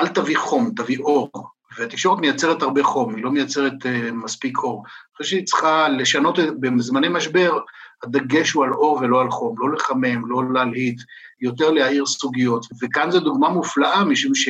אל 0.00 0.08
תביא 0.08 0.36
חום, 0.36 0.70
תביא 0.76 0.98
אור. 0.98 1.30
והתקשורת 1.78 2.18
מייצרת 2.18 2.62
הרבה 2.62 2.82
חום, 2.82 3.14
היא 3.14 3.24
לא 3.24 3.30
מייצרת 3.30 3.72
uh, 3.82 4.12
מספיק 4.12 4.58
אור. 4.58 4.84
אני 4.86 5.16
חושב 5.16 5.30
שהיא 5.30 5.46
צריכה 5.46 5.88
לשנות, 5.88 6.38
בזמני 6.60 7.08
משבר, 7.08 7.58
הדגש 8.02 8.52
הוא 8.52 8.64
על 8.64 8.72
אור 8.72 8.98
ולא 9.02 9.20
על 9.20 9.30
חום, 9.30 9.54
לא 9.58 9.72
לחמם, 9.72 10.30
לא 10.30 10.42
להלהיט, 10.52 11.00
יותר 11.40 11.70
להעיר 11.70 12.06
סוגיות. 12.06 12.66
וכאן 12.82 13.10
זו 13.10 13.20
דוגמה 13.20 13.48
מופלאה, 13.48 14.04
משום 14.04 14.34
ש... 14.34 14.48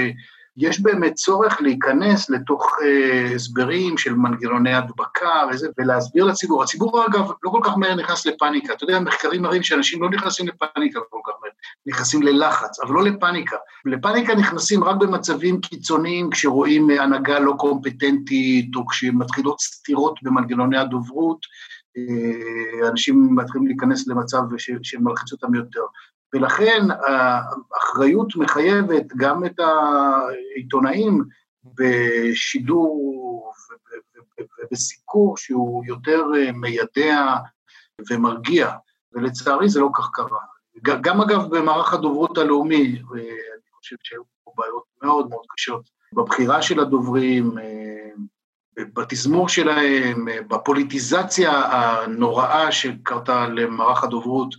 יש 0.56 0.80
באמת 0.80 1.14
צורך 1.14 1.60
להיכנס 1.60 2.30
לתוך 2.30 2.76
אה, 2.82 3.34
הסברים 3.34 3.98
של 3.98 4.14
מנגנוני 4.14 4.74
הדבקה 4.74 5.42
וזה, 5.50 5.68
ולהסביר 5.78 6.24
לציבור. 6.24 6.62
הציבור, 6.62 7.06
אגב, 7.06 7.30
לא 7.42 7.50
כל 7.50 7.60
כך 7.64 7.76
מהר 7.76 7.94
נכנס 7.94 8.26
לפאניקה. 8.26 8.72
אתה 8.72 8.84
יודע, 8.84 9.00
מחקרים 9.00 9.42
מראים 9.42 9.62
שאנשים 9.62 10.02
לא 10.02 10.10
נכנסים 10.10 10.48
לפאניקה 10.48 11.00
כל 11.10 11.18
כך 11.26 11.32
מהר, 11.42 11.50
נכנסים 11.86 12.22
ללחץ, 12.22 12.80
אבל 12.80 12.94
לא 12.94 13.02
לפאניקה. 13.02 13.56
לפאניקה 13.84 14.34
נכנסים 14.34 14.84
רק 14.84 14.96
במצבים 14.96 15.60
קיצוניים, 15.60 16.30
כשרואים 16.30 16.90
הנהגה 16.90 17.38
לא 17.38 17.54
קומפטנטית, 17.58 18.76
או 18.76 18.86
כשמתחילות 18.86 19.60
סתירות 19.60 20.14
במנגנוני 20.22 20.78
הדוברות, 20.78 21.46
אה, 21.96 22.88
אנשים 22.88 23.36
מתחילים 23.36 23.66
להיכנס 23.66 24.08
למצב 24.08 24.42
שמלחיץ 24.82 25.32
אותם 25.32 25.54
יותר. 25.54 25.80
ולכן 26.34 26.80
האחריות 27.06 28.36
מחייבת 28.36 29.06
גם 29.16 29.44
את 29.44 29.60
העיתונאים 29.60 31.24
בשידור 31.64 33.52
ובסיקור 34.62 35.36
שהוא 35.36 35.84
יותר 35.86 36.22
מיידע 36.54 37.36
ומרגיע, 38.10 38.72
ולצערי 39.12 39.68
זה 39.68 39.80
לא 39.80 39.90
כך 39.94 40.10
קרה. 40.12 40.40
גם 40.82 41.20
אגב 41.20 41.56
במערך 41.56 41.94
הדוברות 41.94 42.38
הלאומי, 42.38 43.02
אני 43.12 43.70
חושב 43.72 43.96
שהיו 44.02 44.22
פה 44.44 44.52
בעיות 44.56 44.84
מאוד 45.02 45.28
מאוד 45.30 45.44
קשות 45.48 45.88
בבחירה 46.12 46.62
של 46.62 46.80
הדוברים, 46.80 47.54
בתזמור 48.76 49.48
שלהם, 49.48 50.26
בפוליטיזציה 50.48 51.52
הנוראה 51.52 52.72
שקרתה 52.72 53.48
למערך 53.48 54.04
הדוברות, 54.04 54.54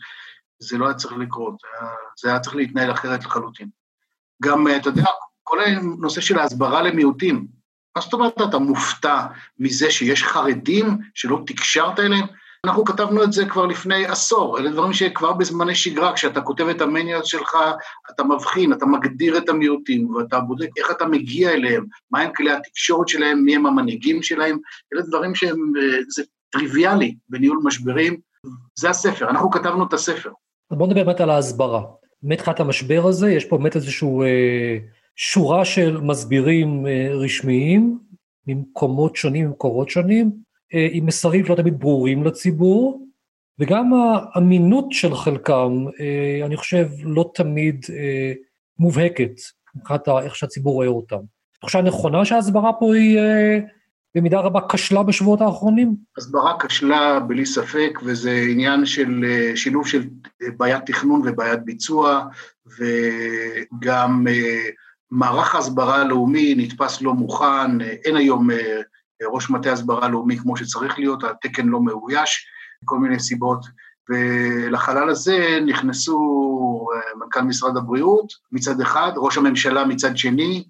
זה 0.60 0.78
לא 0.78 0.86
היה 0.86 0.94
צריך 0.94 1.14
לקרות, 1.14 1.56
זה 2.22 2.30
היה 2.30 2.40
צריך 2.40 2.56
להתנהל 2.56 2.92
אחרת 2.92 3.26
לחלוטין. 3.26 3.70
גם, 4.44 4.68
אתה 4.68 4.90
יודע, 4.90 5.06
כל 5.44 5.64
הנושא 5.64 6.22
של 6.22 6.40
ההסברה 6.40 6.82
למיעוטים, 6.82 7.48
מה 7.96 8.02
זאת 8.02 8.14
אומרת 8.14 8.42
אתה 8.50 8.60
מופתע 8.60 9.26
מזה 9.60 9.92
שיש 9.92 10.24
חרדים 10.24 10.98
שלא 11.14 11.44
תקשרת 11.46 12.00
אליהם? 12.00 12.26
אנחנו 12.66 12.86
כתבנו 12.86 13.24
את 13.24 13.34
זה 13.34 13.46
כבר 13.46 13.66
לפני 13.66 14.06
עשור, 14.06 14.60
אלה 14.60 14.72
דברים 14.72 14.94
שכבר 14.94 15.34
בזמני 15.34 15.76
שגרה, 15.76 16.14
כשאתה 16.14 16.42
כותב 16.42 16.68
את 16.68 16.82
המניאס 16.82 17.26
שלך, 17.26 17.58
אתה 18.10 18.24
מבחין, 18.24 18.74
אתה 18.74 18.86
מגדיר 18.86 19.38
את 19.38 19.50
המיעוטים, 19.50 20.10
ואתה 20.10 20.40
בודק 20.40 20.70
איך 20.78 20.92
אתה 20.92 21.06
מגיע 21.06 21.52
אליהם, 21.52 21.86
מהם 22.12 22.32
כלי 22.36 22.52
התקשורת 22.52 23.08
שלהם, 23.08 23.44
מי 23.44 23.56
הם 23.56 23.66
המנהיגים 23.66 24.24
שלהם, 24.24 24.58
אלה 24.94 25.02
דברים 25.02 25.36
שהם, 25.36 25.74
אה, 25.78 25.98
זה 26.08 26.24
טריוויאלי 26.50 27.16
בניהול 27.30 27.60
משברים, 27.64 28.20
זה 28.76 28.90
הספר, 28.90 29.30
אנחנו 29.30 29.52
כתבנו 29.52 29.88
את 29.88 29.94
הספר. 29.94 30.32
אז 30.72 30.78
בואו 30.78 30.90
נדבר 30.90 31.04
באמת 31.04 31.22
על 31.22 31.30
ההסברה. 31.30 31.84
מתחילת 32.24 32.60
המשבר 32.60 33.08
הזה, 33.08 33.32
יש 33.32 33.46
פה 33.46 33.58
באמת 33.58 33.76
איזושהי 33.76 34.08
אה, 34.08 34.78
שורה 35.16 35.66
של 35.66 36.02
מסבירים 36.02 36.88
אה, 36.88 37.10
רשמיים, 37.12 38.00
ממקומות 38.48 39.16
שונים, 39.16 39.48
ממקורות 39.48 39.90
שונים, 39.90 40.32
אה, 40.74 40.88
עם 40.92 41.06
מסרים 41.06 41.46
שלא 41.46 41.56
תמיד 41.56 41.80
ברורים 41.80 42.24
לציבור, 42.24 43.06
וגם 43.60 43.92
האמינות 43.94 44.86
של 44.92 45.16
חלקם, 45.16 45.86
אה, 46.00 46.46
אני 46.46 46.58
חושב, 46.58 46.90
לא 47.04 47.32
תמיד 47.34 47.86
אה, 47.90 48.34
מובהקת, 48.80 49.32
מבחינת 49.76 50.08
איך 50.24 50.36
שהציבור 50.36 50.74
רואה 50.74 50.88
אותם. 50.88 51.20
תחושה 51.60 51.82
נכונה 51.82 52.26
שההסברה 52.26 52.74
פה 52.74 52.96
היא 52.96 53.20
אה, 53.20 53.60
במידה 54.16 54.40
רבה 54.40 54.60
כשלה 54.70 55.04
בשבועות 55.04 55.42
האחרונים? 55.42 55.96
הסברה 56.18 56.60
כשלה 56.60 57.20
בלי 57.20 57.46
ספק, 57.46 58.00
וזה 58.04 58.46
עניין 58.50 58.86
של 58.86 59.26
אה, 59.28 59.52
שילוב 59.56 59.88
של 59.88 60.04
אה, 60.44 60.48
בעיית 60.58 60.86
תכנון 60.86 61.22
ובעיית 61.26 61.66
ביצוע, 61.66 62.26
וגם 62.80 64.28
אה, 64.28 64.70
מערך 65.12 65.56
ההסברה 65.56 66.02
הלאומי 66.02 66.56
נתפס 66.58 67.02
לא 67.02 67.14
מוכן, 67.14 67.82
אין 67.82 68.16
היום 68.16 68.48
ראש 69.32 69.50
מטה 69.50 69.72
הסברה 69.72 70.10
לאומי 70.10 70.38
כמו 70.38 70.58
שצריך 70.58 71.00
להיות, 71.00 71.24
התקן 71.24 71.68
לא 71.68 71.82
מאויש, 71.82 72.48
מכל 72.84 72.98
מיני 73.00 73.20
סיבות. 73.20 73.66
ולחלל 74.10 75.10
הזה 75.10 75.60
נכנסו 75.66 76.18
מנכ"ל 77.16 77.42
משרד 77.42 77.78
הבריאות 77.78 78.34
מצד 78.52 78.82
אחד, 78.82 79.12
ראש 79.16 79.38
הממשלה 79.38 79.86
מצד 79.86 80.18
שני, 80.18 80.64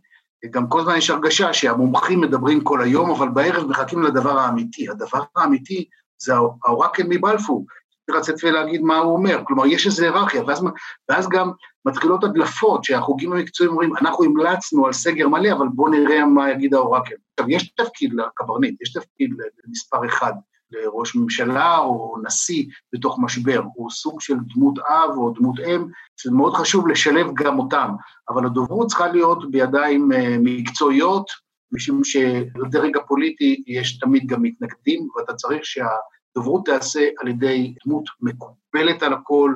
גם 0.51 0.67
כל 0.69 0.79
הזמן 0.79 0.97
יש 0.97 1.09
הרגשה 1.09 1.53
שהמומחים 1.53 2.21
מדברים 2.21 2.61
כל 2.61 2.81
היום, 2.81 3.11
אבל 3.11 3.29
בערב 3.29 3.67
מחכים 3.69 4.03
לדבר 4.03 4.39
האמיתי. 4.39 4.89
הדבר 4.89 5.23
האמיתי 5.35 5.85
זה 6.21 6.33
האורקל 6.65 7.03
מבלפור, 7.09 7.65
צריך 8.05 8.17
לצאת 8.17 8.35
ולהגיד 8.43 8.81
מה 8.81 8.97
הוא 8.97 9.13
אומר. 9.13 9.41
כלומר, 9.43 9.65
יש 9.65 9.85
איזו 9.85 10.03
היררכיה, 10.03 10.43
ואז, 10.47 10.63
ואז 11.09 11.29
גם 11.29 11.51
מתחילות 11.85 12.23
הדלפות 12.23 12.83
שהחוגים 12.83 13.33
המקצועיים 13.33 13.71
אומרים, 13.71 13.97
אנחנו 13.97 14.23
המלצנו 14.23 14.85
על 14.85 14.93
סגר 14.93 15.27
מלא, 15.27 15.51
אבל 15.51 15.67
בואו 15.67 15.91
נראה 15.91 16.25
מה 16.25 16.51
יגיד 16.51 16.73
האורקל. 16.73 17.15
עכשיו, 17.33 17.51
יש 17.51 17.69
תפקיד 17.69 18.13
לקברניט, 18.13 18.81
יש 18.81 18.93
תפקיד 18.93 19.29
למספר 19.65 20.05
אחד. 20.05 20.33
לראש 20.71 21.15
ממשלה 21.15 21.77
או 21.77 22.15
נשיא 22.23 22.65
בתוך 22.93 23.19
משבר, 23.19 23.61
הוא 23.75 23.89
סוג 23.89 24.21
של 24.21 24.35
דמות 24.55 24.79
אב 24.79 25.17
או 25.17 25.33
דמות 25.33 25.59
אם, 25.59 25.85
שזה 26.17 26.33
מאוד 26.33 26.53
חשוב 26.53 26.87
לשלב 26.87 27.27
גם 27.33 27.59
אותם, 27.59 27.89
אבל 28.29 28.45
הדוברות 28.45 28.87
צריכה 28.87 29.07
להיות 29.07 29.51
בידיים 29.51 30.11
אה, 30.11 30.37
מקצועיות, 30.39 31.25
משום 31.71 32.03
שלדרג 32.03 32.97
הפוליטי 32.97 33.63
יש 33.67 33.99
תמיד 33.99 34.27
גם 34.27 34.41
מתנגדים, 34.41 35.07
ואתה 35.15 35.33
צריך 35.33 35.61
שהדוברות 35.65 36.65
תיעשה 36.65 37.09
על 37.19 37.27
ידי 37.27 37.73
דמות 37.85 38.03
מקובלת 38.21 39.03
על 39.03 39.13
הכל, 39.13 39.53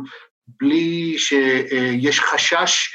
בלי 0.59 1.15
שיש 1.17 2.19
חשש 2.19 2.89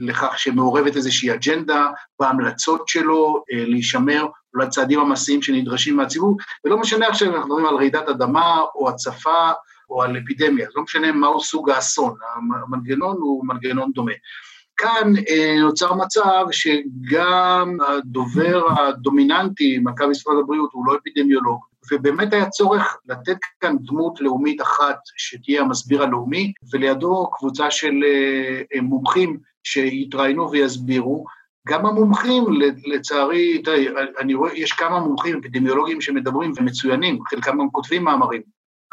לכך 0.00 0.38
שמעורבת 0.38 0.96
איזושהי 0.96 1.34
אג'נדה 1.34 1.86
בהמלצות 2.20 2.88
שלו 2.88 3.44
אה, 3.52 3.64
להישמר 3.64 4.26
לצעדים 4.54 5.00
המעשיים 5.00 5.42
שנדרשים 5.42 5.96
מהציבור, 5.96 6.36
ולא 6.64 6.78
משנה 6.78 7.06
עכשיו 7.06 7.28
אם 7.28 7.34
אנחנו 7.34 7.48
מדברים 7.48 7.66
על 7.66 7.74
רעידת 7.74 8.08
אדמה 8.08 8.60
או 8.74 8.88
הצפה 8.88 9.50
או 9.90 10.02
על 10.02 10.16
אפידמיה, 10.18 10.66
לא 10.76 10.82
משנה 10.82 11.12
מהו 11.12 11.40
סוג 11.40 11.70
האסון, 11.70 12.14
המנגנון 12.66 13.16
הוא 13.16 13.46
מנגנון 13.46 13.92
דומה. 13.92 14.12
כאן 14.76 15.12
אה, 15.28 15.56
נוצר 15.60 15.94
מצב 15.94 16.44
שגם 16.50 17.76
הדובר 17.88 18.64
הדומיננטי, 18.78 19.78
מנכ"ל 19.78 20.06
משרד 20.06 20.34
הבריאות, 20.42 20.70
הוא 20.72 20.86
לא 20.86 20.96
אפידמיולוג, 20.96 21.60
ובאמת 21.92 22.32
היה 22.32 22.48
צורך 22.48 22.96
לתת 23.08 23.38
כאן 23.60 23.76
דמות 23.80 24.20
לאומית 24.20 24.62
אחת 24.62 24.96
שתהיה 25.16 25.60
המסביר 25.60 26.02
הלאומי, 26.02 26.52
ולידו 26.72 27.30
קבוצה 27.32 27.70
של 27.70 27.94
אה, 28.74 28.80
מומחים 28.82 29.38
שיתראיינו 29.64 30.50
ויסבירו, 30.50 31.24
גם 31.68 31.86
המומחים, 31.86 32.44
לצערי, 32.86 33.62
תראי, 33.62 33.88
אני 34.18 34.34
רואה, 34.34 34.54
יש 34.54 34.72
כמה 34.72 35.00
מומחים 35.00 35.38
אפידמיולוגיים 35.38 36.00
שמדברים 36.00 36.52
ומצוינים, 36.56 37.18
חלקם 37.24 37.58
גם 37.58 37.70
כותבים 37.70 38.04
מאמרים, 38.04 38.42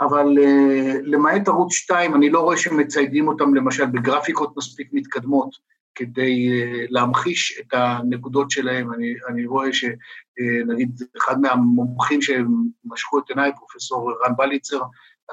אבל 0.01 0.37
uh, 0.37 0.97
למעט 1.03 1.47
ערוץ 1.47 1.73
2, 1.73 2.15
אני 2.15 2.29
לא 2.29 2.39
רואה 2.39 2.57
שמציידים 2.57 3.27
אותם 3.27 3.55
למשל 3.55 3.85
בגרפיקות 3.85 4.57
מספיק 4.57 4.87
מתקדמות 4.91 5.49
כדי 5.95 6.49
uh, 6.49 6.87
להמחיש 6.89 7.59
את 7.59 7.73
הנקודות 7.73 8.51
שלהם. 8.51 8.93
אני, 8.93 9.13
אני 9.29 9.45
רואה 9.45 9.73
שנגיד 9.73 11.01
uh, 11.01 11.17
אחד 11.17 11.41
מהמומחים 11.41 12.21
שמשכו 12.21 13.19
את 13.19 13.29
עיניי, 13.29 13.51
פרופסור 13.55 14.11
רן 14.25 14.33
בליצר, 14.37 14.81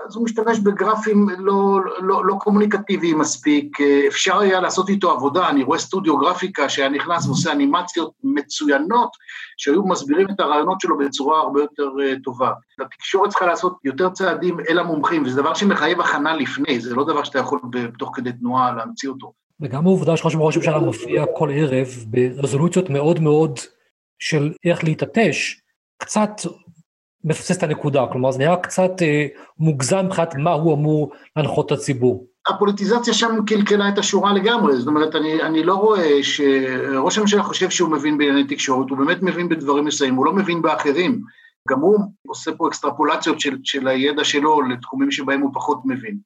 אז 0.06 0.16
הוא 0.16 0.24
משתמש 0.24 0.58
בגרפים 0.58 1.28
לא, 1.38 1.80
לא, 2.00 2.24
לא 2.24 2.34
קומוניקטיביים 2.40 3.18
מספיק, 3.18 3.78
אפשר 4.08 4.38
היה 4.38 4.60
לעשות 4.60 4.88
איתו 4.88 5.10
עבודה, 5.10 5.48
אני 5.48 5.62
רואה 5.62 5.78
סטודיו 5.78 6.18
גרפיקה 6.18 6.68
שהיה 6.68 6.88
נכנס 6.88 7.26
ועושה 7.26 7.52
אנימציות 7.52 8.12
מצוינות, 8.24 9.10
שהיו 9.56 9.86
מסבירים 9.86 10.26
את 10.30 10.40
הרעיונות 10.40 10.80
שלו 10.80 10.98
בצורה 10.98 11.40
הרבה 11.40 11.60
יותר 11.60 11.88
אה, 12.02 12.14
טובה. 12.24 12.52
התקשורת 12.80 13.30
צריכה 13.30 13.46
לעשות 13.46 13.76
יותר 13.84 14.10
צעדים 14.10 14.56
אל 14.68 14.78
המומחים, 14.78 15.22
וזה 15.22 15.42
דבר 15.42 15.54
שמחייב 15.54 16.00
הכנה 16.00 16.36
לפני, 16.36 16.80
זה 16.80 16.94
לא 16.94 17.04
דבר 17.04 17.24
שאתה 17.24 17.38
יכול 17.38 17.60
תוך 17.98 18.10
כדי 18.14 18.32
תנועה 18.32 18.72
להמציא 18.72 19.08
אותו. 19.08 19.32
וגם 19.60 19.86
העובדה 19.86 20.16
שלך 20.16 20.30
שראש 20.30 20.56
הממשלה 20.56 20.78
מופיע 20.78 21.24
כל 21.36 21.50
ערב 21.52 21.88
ברזולוציות 22.06 22.90
מאוד 22.90 23.20
מאוד 23.20 23.58
של 24.18 24.52
איך 24.64 24.84
להתעטש, 24.84 25.60
קצת 25.98 26.30
מפסס 27.24 27.58
את 27.58 27.62
הנקודה, 27.62 28.06
כלומר 28.12 28.30
זה 28.30 28.38
נראה 28.38 28.56
קצת 28.56 29.02
אה, 29.02 29.26
מוגזם 29.58 30.06
מבחינת 30.06 30.34
מה 30.34 30.52
הוא 30.52 30.74
אמור 30.74 31.12
להנחות 31.36 31.66
את 31.66 31.78
הציבור. 31.78 32.26
הפוליטיזציה 32.48 33.14
שם 33.14 33.36
קלקלה 33.46 33.88
את 33.88 33.98
השורה 33.98 34.32
לגמרי, 34.32 34.76
זאת 34.76 34.86
אומרת, 34.86 35.14
אני, 35.14 35.42
אני 35.42 35.64
לא 35.64 35.74
רואה 35.74 36.22
שראש 36.22 37.18
הממשלה 37.18 37.42
חושב 37.42 37.70
שהוא 37.70 37.90
מבין 37.90 38.18
בענייני 38.18 38.44
תקשורת, 38.44 38.90
הוא 38.90 38.98
באמת 38.98 39.22
מבין 39.22 39.48
בדברים 39.48 39.84
מסוימים, 39.84 40.16
הוא 40.16 40.26
לא 40.26 40.32
מבין 40.32 40.62
באחרים. 40.62 41.20
גם 41.68 41.80
הוא 41.80 41.98
עושה 42.26 42.52
פה 42.56 42.68
אקסטרפולציות 42.68 43.40
של, 43.40 43.56
של 43.64 43.88
הידע 43.88 44.24
שלו 44.24 44.62
לתחומים 44.62 45.10
שבהם 45.10 45.40
הוא 45.40 45.50
פחות 45.54 45.80
מבין. 45.84 46.18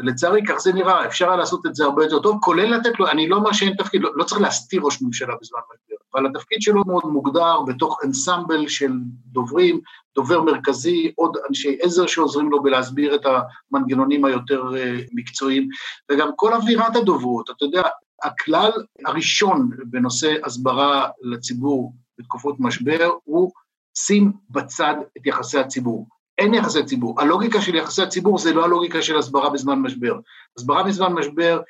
ולצערי, 0.00 0.40
כך 0.48 0.58
זה 0.58 0.72
נראה, 0.72 1.06
אפשר 1.06 1.28
היה 1.28 1.36
לעשות 1.36 1.66
את 1.66 1.74
זה 1.74 1.84
הרבה 1.84 2.04
יותר 2.04 2.18
טוב, 2.18 2.38
כולל 2.42 2.76
לתת 2.76 3.00
לו, 3.00 3.08
אני 3.08 3.28
לא 3.28 3.36
אומר 3.36 3.52
שאין 3.52 3.74
תפקיד, 3.78 4.02
לא, 4.02 4.10
לא 4.14 4.24
צריך 4.24 4.40
להסתיר 4.40 4.82
ראש 4.82 5.02
ממשלה 5.02 5.34
בזמן 5.40 5.60
משבר, 5.74 5.96
אבל 6.14 6.26
התפקיד 6.26 6.62
שלו 6.62 6.82
מאוד 6.86 7.04
מוגדר 7.06 7.60
בתוך 7.66 8.00
אנסמבל 8.04 8.68
של 8.68 8.92
דוברים, 9.26 9.80
דובר 10.16 10.42
מרכזי, 10.42 11.12
עוד 11.16 11.36
אנשי 11.48 11.76
עזר 11.82 12.06
שעוזרים 12.06 12.50
לו 12.50 12.62
בלהסביר 12.62 13.14
את 13.14 13.26
המנגנונים 13.72 14.24
היותר 14.24 14.62
uh, 14.62 15.08
מקצועיים, 15.12 15.68
וגם 16.10 16.28
כל 16.36 16.52
אווירת 16.52 16.96
הדוברות, 16.96 17.50
אתה 17.50 17.64
יודע, 17.64 17.82
הכלל 18.22 18.70
הראשון 19.06 19.70
בנושא 19.84 20.34
הסברה 20.44 21.08
לציבור 21.22 21.92
בתקופות 22.18 22.56
משבר 22.58 23.10
הוא 23.24 23.52
שים 23.98 24.32
בצד 24.50 24.94
את 25.18 25.26
יחסי 25.26 25.58
הציבור. 25.58 26.06
אין 26.38 26.54
יחסי 26.54 26.84
ציבור. 26.84 27.20
הלוגיקה 27.20 27.60
של 27.60 27.74
יחסי 27.74 28.02
הציבור 28.02 28.38
זה 28.38 28.52
לא 28.52 28.64
הלוגיקה 28.64 29.02
של 29.02 29.18
הסברה 29.18 29.50
בזמן 29.50 29.78
משבר. 29.78 30.18
הסברה 30.58 30.82
בזמן 30.82 31.12
משבר 31.12 31.60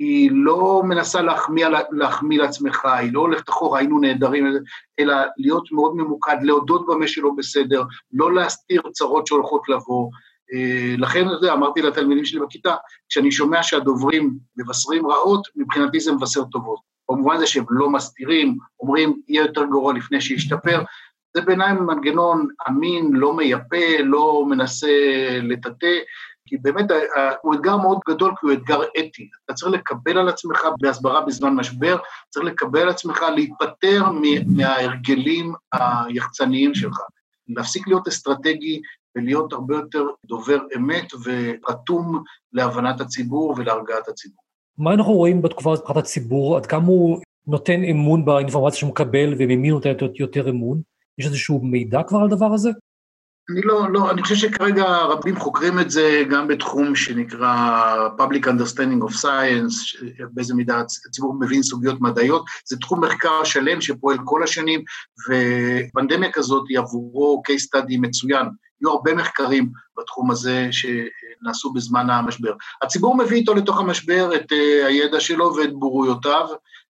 היא 0.00 0.30
לא 0.32 0.82
מנסה 0.84 1.22
להחמיא, 1.22 1.66
להחמיא 1.90 2.38
לעצמך, 2.38 2.84
היא 2.84 3.12
לא 3.12 3.20
הולכת 3.20 3.48
אחורה, 3.48 3.78
היינו 3.78 4.00
נהדרים, 4.00 4.46
אלא 4.98 5.14
להיות 5.36 5.72
מאוד 5.72 5.96
ממוקד, 5.96 6.36
להודות 6.42 6.86
במה 6.86 7.08
שלא 7.08 7.30
בסדר, 7.36 7.82
לא 8.12 8.34
להסתיר 8.34 8.82
צרות 8.92 9.26
שהולכות 9.26 9.68
לבוא. 9.68 10.10
אה, 10.52 10.94
לכן, 10.98 11.26
אתה 11.26 11.32
יודע, 11.34 11.52
אמרתי 11.52 11.82
לתלמידים 11.82 12.24
שלי 12.24 12.40
בכיתה, 12.40 12.74
כשאני 13.08 13.32
שומע 13.32 13.62
שהדוברים 13.62 14.38
מבשרים 14.56 15.06
רעות, 15.06 15.48
מבחינתי 15.56 16.00
זה 16.00 16.12
מבשר 16.12 16.44
טובות. 16.44 16.80
במובן 17.10 17.36
הזה 17.36 17.46
שהם 17.46 17.64
לא 17.70 17.90
מסתירים, 17.90 18.56
אומרים, 18.80 19.20
יהיה 19.28 19.42
יותר 19.42 19.64
גרוע 19.64 19.92
לפני 19.92 20.20
שישתפר, 20.20 20.82
זה 21.34 21.40
בעיניי 21.40 21.72
מנגנון 21.72 22.48
אמין, 22.68 23.10
לא 23.12 23.36
מייפה, 23.36 24.02
לא 24.04 24.44
מנסה 24.48 24.88
לטאטא, 25.42 25.96
כי 26.50 26.56
באמת 26.56 26.84
הוא 27.42 27.54
אתגר 27.54 27.76
מאוד 27.76 27.98
גדול, 28.08 28.32
כי 28.40 28.46
הוא 28.46 28.52
אתגר 28.52 28.82
אתי. 28.82 29.28
אתה 29.44 29.54
צריך 29.54 29.72
לקבל 29.72 30.18
על 30.18 30.28
עצמך 30.28 30.60
בהסברה 30.80 31.20
בזמן 31.20 31.54
משבר, 31.54 31.96
צריך 32.30 32.46
לקבל 32.46 32.80
על 32.80 32.88
עצמך 32.88 33.24
להיפטר 33.34 34.04
מההרגלים 34.46 35.52
היחצניים 35.72 36.74
שלך. 36.74 37.00
להפסיק 37.48 37.88
להיות 37.88 38.08
אסטרטגי 38.08 38.80
ולהיות 39.16 39.52
הרבה 39.52 39.74
יותר 39.74 40.04
דובר 40.26 40.58
אמת 40.76 41.06
ורתום 41.24 42.22
להבנת 42.52 43.00
הציבור 43.00 43.54
ולהרגעת 43.56 44.08
הציבור. 44.08 44.42
מה 44.78 44.94
אנחנו 44.94 45.12
רואים 45.12 45.42
בתקופה 45.42 45.72
הזאת 45.72 45.84
מבחינת 45.84 46.04
הציבור? 46.04 46.56
עד 46.56 46.66
כמה 46.66 46.86
הוא 46.86 47.20
נותן 47.46 47.84
אמון 47.84 48.24
באינפורמציה 48.24 48.78
שהוא 48.78 48.90
מקבל 48.90 49.34
וממי 49.38 49.70
נותן 49.70 49.92
יותר 50.18 50.50
אמון? 50.50 50.80
יש 51.18 51.26
איזשהו 51.26 51.60
מידע 51.62 52.02
כבר 52.02 52.18
על 52.18 52.24
הדבר 52.24 52.52
הזה? 52.54 52.70
אני 53.50 53.60
לא, 53.64 53.90
לא, 53.92 54.10
אני 54.10 54.22
חושב 54.22 54.34
שכרגע 54.34 54.84
רבים 54.84 55.36
חוקרים 55.36 55.80
את 55.80 55.90
זה 55.90 56.22
גם 56.30 56.48
בתחום 56.48 56.94
שנקרא 56.94 58.08
Public 58.18 58.44
Understanding 58.44 59.08
of 59.08 59.22
Science, 59.22 60.04
באיזה 60.32 60.54
מידה 60.54 60.82
הציבור 61.08 61.34
מבין 61.40 61.62
סוגיות 61.62 62.00
מדעיות, 62.00 62.44
זה 62.64 62.76
תחום 62.76 63.04
מחקר 63.04 63.44
שלם 63.44 63.80
שפועל 63.80 64.18
כל 64.24 64.42
השנים, 64.42 64.82
ופנדמיה 65.28 66.32
כזאת 66.32 66.64
היא 66.68 66.78
עבורו 66.78 67.42
case 67.48 67.78
study 67.78 67.96
מצוין. 68.00 68.46
היו 68.80 68.90
הרבה 68.90 69.14
מחקרים 69.14 69.70
בתחום 69.98 70.30
הזה 70.30 70.68
שנעשו 70.70 71.72
בזמן 71.72 72.10
המשבר. 72.10 72.52
הציבור 72.82 73.16
מביא 73.16 73.36
איתו 73.36 73.54
לתוך 73.54 73.80
המשבר 73.80 74.36
את 74.36 74.52
אה, 74.52 74.86
הידע 74.86 75.20
שלו 75.20 75.56
ואת 75.56 75.72
בורויותיו, 75.74 76.46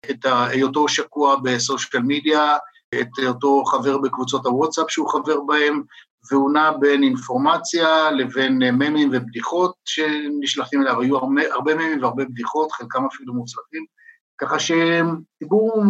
את 0.09 0.25
היותו 0.25 0.87
שקוע 0.87 1.35
בסושיאל 1.43 2.01
מדיה, 2.03 2.57
את 2.95 3.09
אותו 3.27 3.65
חבר 3.65 3.97
בקבוצות 3.97 4.45
הוואטסאפ 4.45 4.91
שהוא 4.91 5.09
חבר 5.09 5.39
בהם, 5.41 5.83
והוא 6.31 6.51
נע 6.51 6.71
בין 6.79 7.03
אינפורמציה 7.03 8.11
לבין 8.11 8.57
ממים 8.57 9.09
ובדיחות 9.13 9.73
שנשלחים 9.85 10.81
אליו. 10.81 11.01
היו 11.01 11.17
הרבה, 11.17 11.41
הרבה 11.53 11.75
ממים 11.75 12.01
והרבה 12.01 12.25
בדיחות, 12.25 12.71
חלקם 12.71 13.05
אפילו 13.05 13.33
מוצלחים, 13.33 13.85
ככה 14.41 14.57
שציבור 14.59 15.83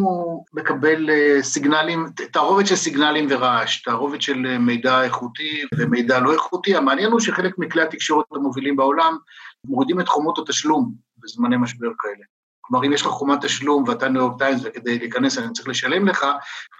מקבל 0.54 1.10
אה, 1.10 1.38
סיגנלים, 1.42 2.06
תערובת 2.32 2.68
של 2.68 2.76
סיגנלים 2.76 3.28
ורעש, 3.30 3.82
תערובת 3.82 4.22
של 4.22 4.46
אה, 4.46 4.58
מידע 4.58 5.04
איכותי 5.04 5.63
ומידע 5.78 6.20
לא 6.20 6.34
איכותי. 6.34 6.76
המעניין 6.76 7.12
הוא 7.12 7.20
שחלק 7.20 7.58
מכלי 7.58 7.82
התקשורת 7.82 8.26
המובילים 8.32 8.76
בעולם 8.76 9.18
מורידים 9.65 10.00
את 10.00 10.08
חומות 10.08 10.38
התשלום 10.38 10.94
בזמני 11.18 11.58
משבר 11.58 11.89
כאלה. 12.00 12.26
כלומר, 12.62 12.86
אם 12.86 12.94
יש 12.94 13.02
לך 13.02 13.08
חומת 13.08 13.46
תשלום 13.46 13.84
ואתה 13.88 14.10
ניו 14.10 14.22
יורק 14.22 14.38
טיימס 14.38 14.62
וכדי 14.63 15.00
להיכנס 15.00 15.38
אני 15.38 15.54
צריך 15.54 15.68
לשלם 15.68 16.08
לך, 16.08 16.26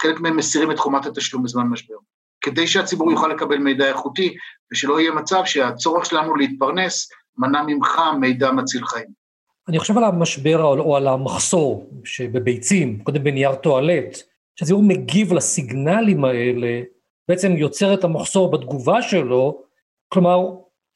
חלק 0.02 0.20
מהם 0.20 0.38
מסירים 0.38 0.72
את 0.72 0.80
חומת 0.80 1.06
התשלום 1.06 1.44
בזמן 1.44 1.68
משבר. 1.68 1.96
כדי 2.42 2.68
שהציבור 2.68 3.12
יוכל 3.12 3.28
לקבל 3.28 3.58
מידע 3.58 3.88
איכותי, 3.88 4.36
ושלא 4.72 5.00
יהיה 5.00 5.12
מצב 5.12 5.42
שהצורך 5.46 6.06
שלנו 6.06 6.36
להתפרנס 6.36 7.10
מנע 7.38 7.64
ממך 7.68 8.02
מידע 8.20 8.52
מציל 8.52 8.86
חיים. 8.86 9.20
אני 9.68 9.80
חושב 9.80 9.98
על 9.98 10.04
המשבר 10.04 10.64
או 10.64 10.98
על 10.98 11.08
המחסור 11.08 11.90
שבביצים, 12.04 13.00
קודם 13.04 13.24
בנייר 13.24 13.56
טואלט, 13.56 14.18
שהציבור 14.56 14.84
מגיב 14.84 15.34
לסיגנלים 15.34 16.26
האלה, 16.26 16.82
בעצם 17.28 17.52
יוצר 17.58 17.94
את 17.94 18.04
המחסור 18.04 18.52
בתגובה 18.52 19.02
שלו, 19.02 19.64
כלומר, 20.08 20.40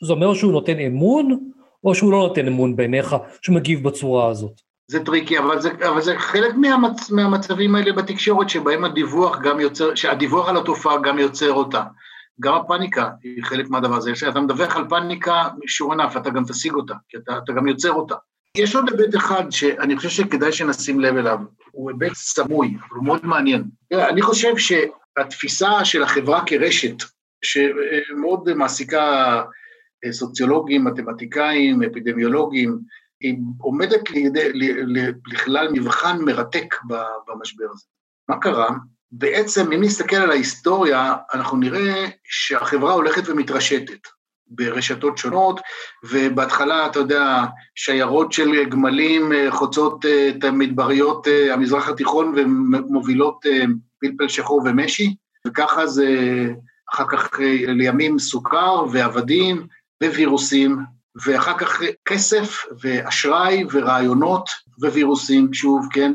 זה 0.04 0.14
אומר 0.14 0.34
שהוא 0.34 0.52
נותן 0.52 0.80
אמון, 0.80 1.50
או 1.84 1.96
שהוא 1.96 2.12
לא 2.12 2.18
נותן 2.18 2.48
אמון 2.48 2.76
בעיניך, 2.76 3.16
שהוא 3.42 3.56
מגיב 3.56 3.84
בצורה 3.84 4.30
הזאת? 4.30 4.62
זה 4.88 5.06
tricky, 5.06 5.40
אבל 5.40 5.62
זה, 5.62 5.70
אבל 5.90 6.02
זה 6.02 6.20
חלק 6.20 6.56
מהמצ, 6.56 7.12
מהמצבים 7.12 7.76
האלה 7.76 7.94
בתקשורת 7.94 8.50
שבהם 8.50 8.84
הדיווח 8.84 9.40
גם 9.40 9.60
יוצר, 9.60 9.96
שהדיווח 9.96 10.50
על 10.50 10.58
התופעה 10.58 11.02
גם 11.02 11.20
יוצר 11.20 11.52
אותה. 11.52 11.84
גם 12.40 12.54
הפאניקה 12.54 13.10
היא 13.24 13.44
חלק 13.44 13.70
מהדבר 13.70 13.96
הזה. 13.96 14.14
כשאתה 14.14 14.40
מדווח 14.40 14.76
על 14.76 14.90
פאניקה, 14.90 15.44
sure 15.44 15.94
enough, 15.94 16.18
אתה 16.18 16.30
גם 16.30 16.44
תשיג 16.48 16.74
אותה, 16.74 16.94
כי 17.10 17.18
אתה, 17.18 17.38
אתה 17.44 17.54
גם 17.54 17.68
יוצר 17.68 17.92
אותה. 17.92 18.16
יש 18.58 18.76
עוד 18.76 18.90
היבט 18.90 19.16
אחד 19.16 19.44
שאני 19.50 19.98
חושב 19.98 20.10
שכדאי 20.10 20.52
שנשים 20.52 21.00
לב 21.00 21.18
אליו, 21.18 21.40
הוא 21.72 21.92
היבט 21.92 22.14
סמוי, 22.14 22.78
אבל 22.80 22.98
הוא 22.98 23.06
מאוד 23.06 23.26
מעניין. 23.26 23.64
אני 23.94 24.22
חושב 24.22 24.54
שהתפיסה 24.58 25.86
של 25.86 26.04
החברה 26.04 26.44
כרשת, 26.46 27.04
שמאוד 27.44 28.54
מעסיקה 28.54 29.44
סוציולוגים, 30.12 30.84
מתמטיקאים, 30.84 31.84
אפידמיולוגים, 31.84 32.80
עומדת 33.58 34.10
לידי, 34.10 34.52
לכלל 35.28 35.68
מבחן 35.74 36.18
מרתק 36.22 36.76
במשבר 37.28 37.66
הזה. 37.72 37.86
מה 38.30 38.40
קרה? 38.40 38.70
בעצם, 39.12 39.72
אם 39.72 39.84
נסתכל 39.84 40.16
על 40.16 40.32
ההיסטוריה, 40.32 41.16
אנחנו 41.34 41.58
נראה 41.58 42.08
שהחברה 42.24 42.94
הולכת 42.94 43.30
ומתרשתת 43.30 44.08
ברשתות 44.48 45.18
שונות, 45.18 45.62
ובהתחלה, 46.04 46.86
אתה 46.86 47.00
יודע, 47.00 47.46
שיירות 47.76 48.32
של 48.32 48.64
גמלים 48.70 49.34
אה, 49.34 49.52
חוצות 49.52 50.06
אה, 50.06 50.30
את 50.30 50.44
המדבריות 50.44 51.28
אה, 51.28 51.54
המזרח 51.54 51.90
התיכון 51.90 52.34
ומובילות 52.38 53.46
פלפל 54.00 54.28
שחור 54.28 54.62
ומשי, 54.66 55.16
וככה 55.48 55.88
זה 55.88 56.08
אחר 56.94 57.04
כך 57.08 57.40
לימים 57.68 58.20
סוכר 58.20 58.86
ועבדים 58.92 59.68
ווירוסים 60.04 60.78
ואחר 61.26 61.58
כך 61.58 61.82
כסף 62.06 62.66
ואשראי 62.82 63.64
ורעיונות 63.72 64.50
ווירוסים, 64.82 65.54
שוב, 65.54 65.88
כן, 65.92 66.14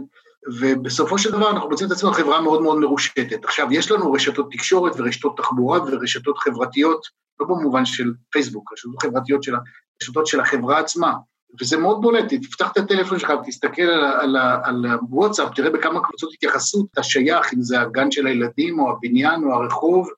ובסופו 0.60 1.18
של 1.18 1.30
דבר 1.30 1.50
אנחנו 1.50 1.68
מוצאים 1.68 1.86
את 1.86 1.92
עצמנו 1.92 2.12
חברה 2.12 2.40
מאוד 2.40 2.62
מאוד 2.62 2.78
מרושתת. 2.78 3.44
עכשיו, 3.44 3.68
יש 3.70 3.90
לנו 3.90 4.12
רשתות 4.12 4.48
תקשורת 4.52 4.92
ורשתות 4.96 5.36
תחבורה 5.36 5.80
ורשתות 5.86 6.38
חברתיות, 6.38 7.06
לא 7.40 7.46
במובן 7.46 7.84
של 7.84 8.12
פייסבוק, 8.32 8.72
רשתות 8.72 9.02
חברתיות 9.02 9.42
של, 9.42 9.54
רשתות 10.02 10.26
של 10.26 10.40
החברה 10.40 10.78
עצמה, 10.78 11.14
וזה 11.60 11.76
מאוד 11.76 12.00
בולט, 12.00 12.34
תפתח 12.34 12.72
את 12.72 12.76
הטלפון 12.76 13.18
שלך 13.18 13.32
ותסתכל 13.42 13.82
על, 13.82 14.36
על, 14.36 14.36
על 14.64 14.86
הוואטסאפ, 14.86 15.54
תראה 15.54 15.70
בכמה 15.70 16.00
קבוצות 16.00 16.30
התייחסות 16.34 16.86
אתה 16.92 17.02
שייך, 17.02 17.54
אם 17.54 17.62
זה 17.62 17.80
הגן 17.80 18.10
של 18.10 18.26
הילדים, 18.26 18.78
או 18.78 18.90
הבניין, 18.90 19.44
או 19.44 19.52
הרחוב, 19.52 20.08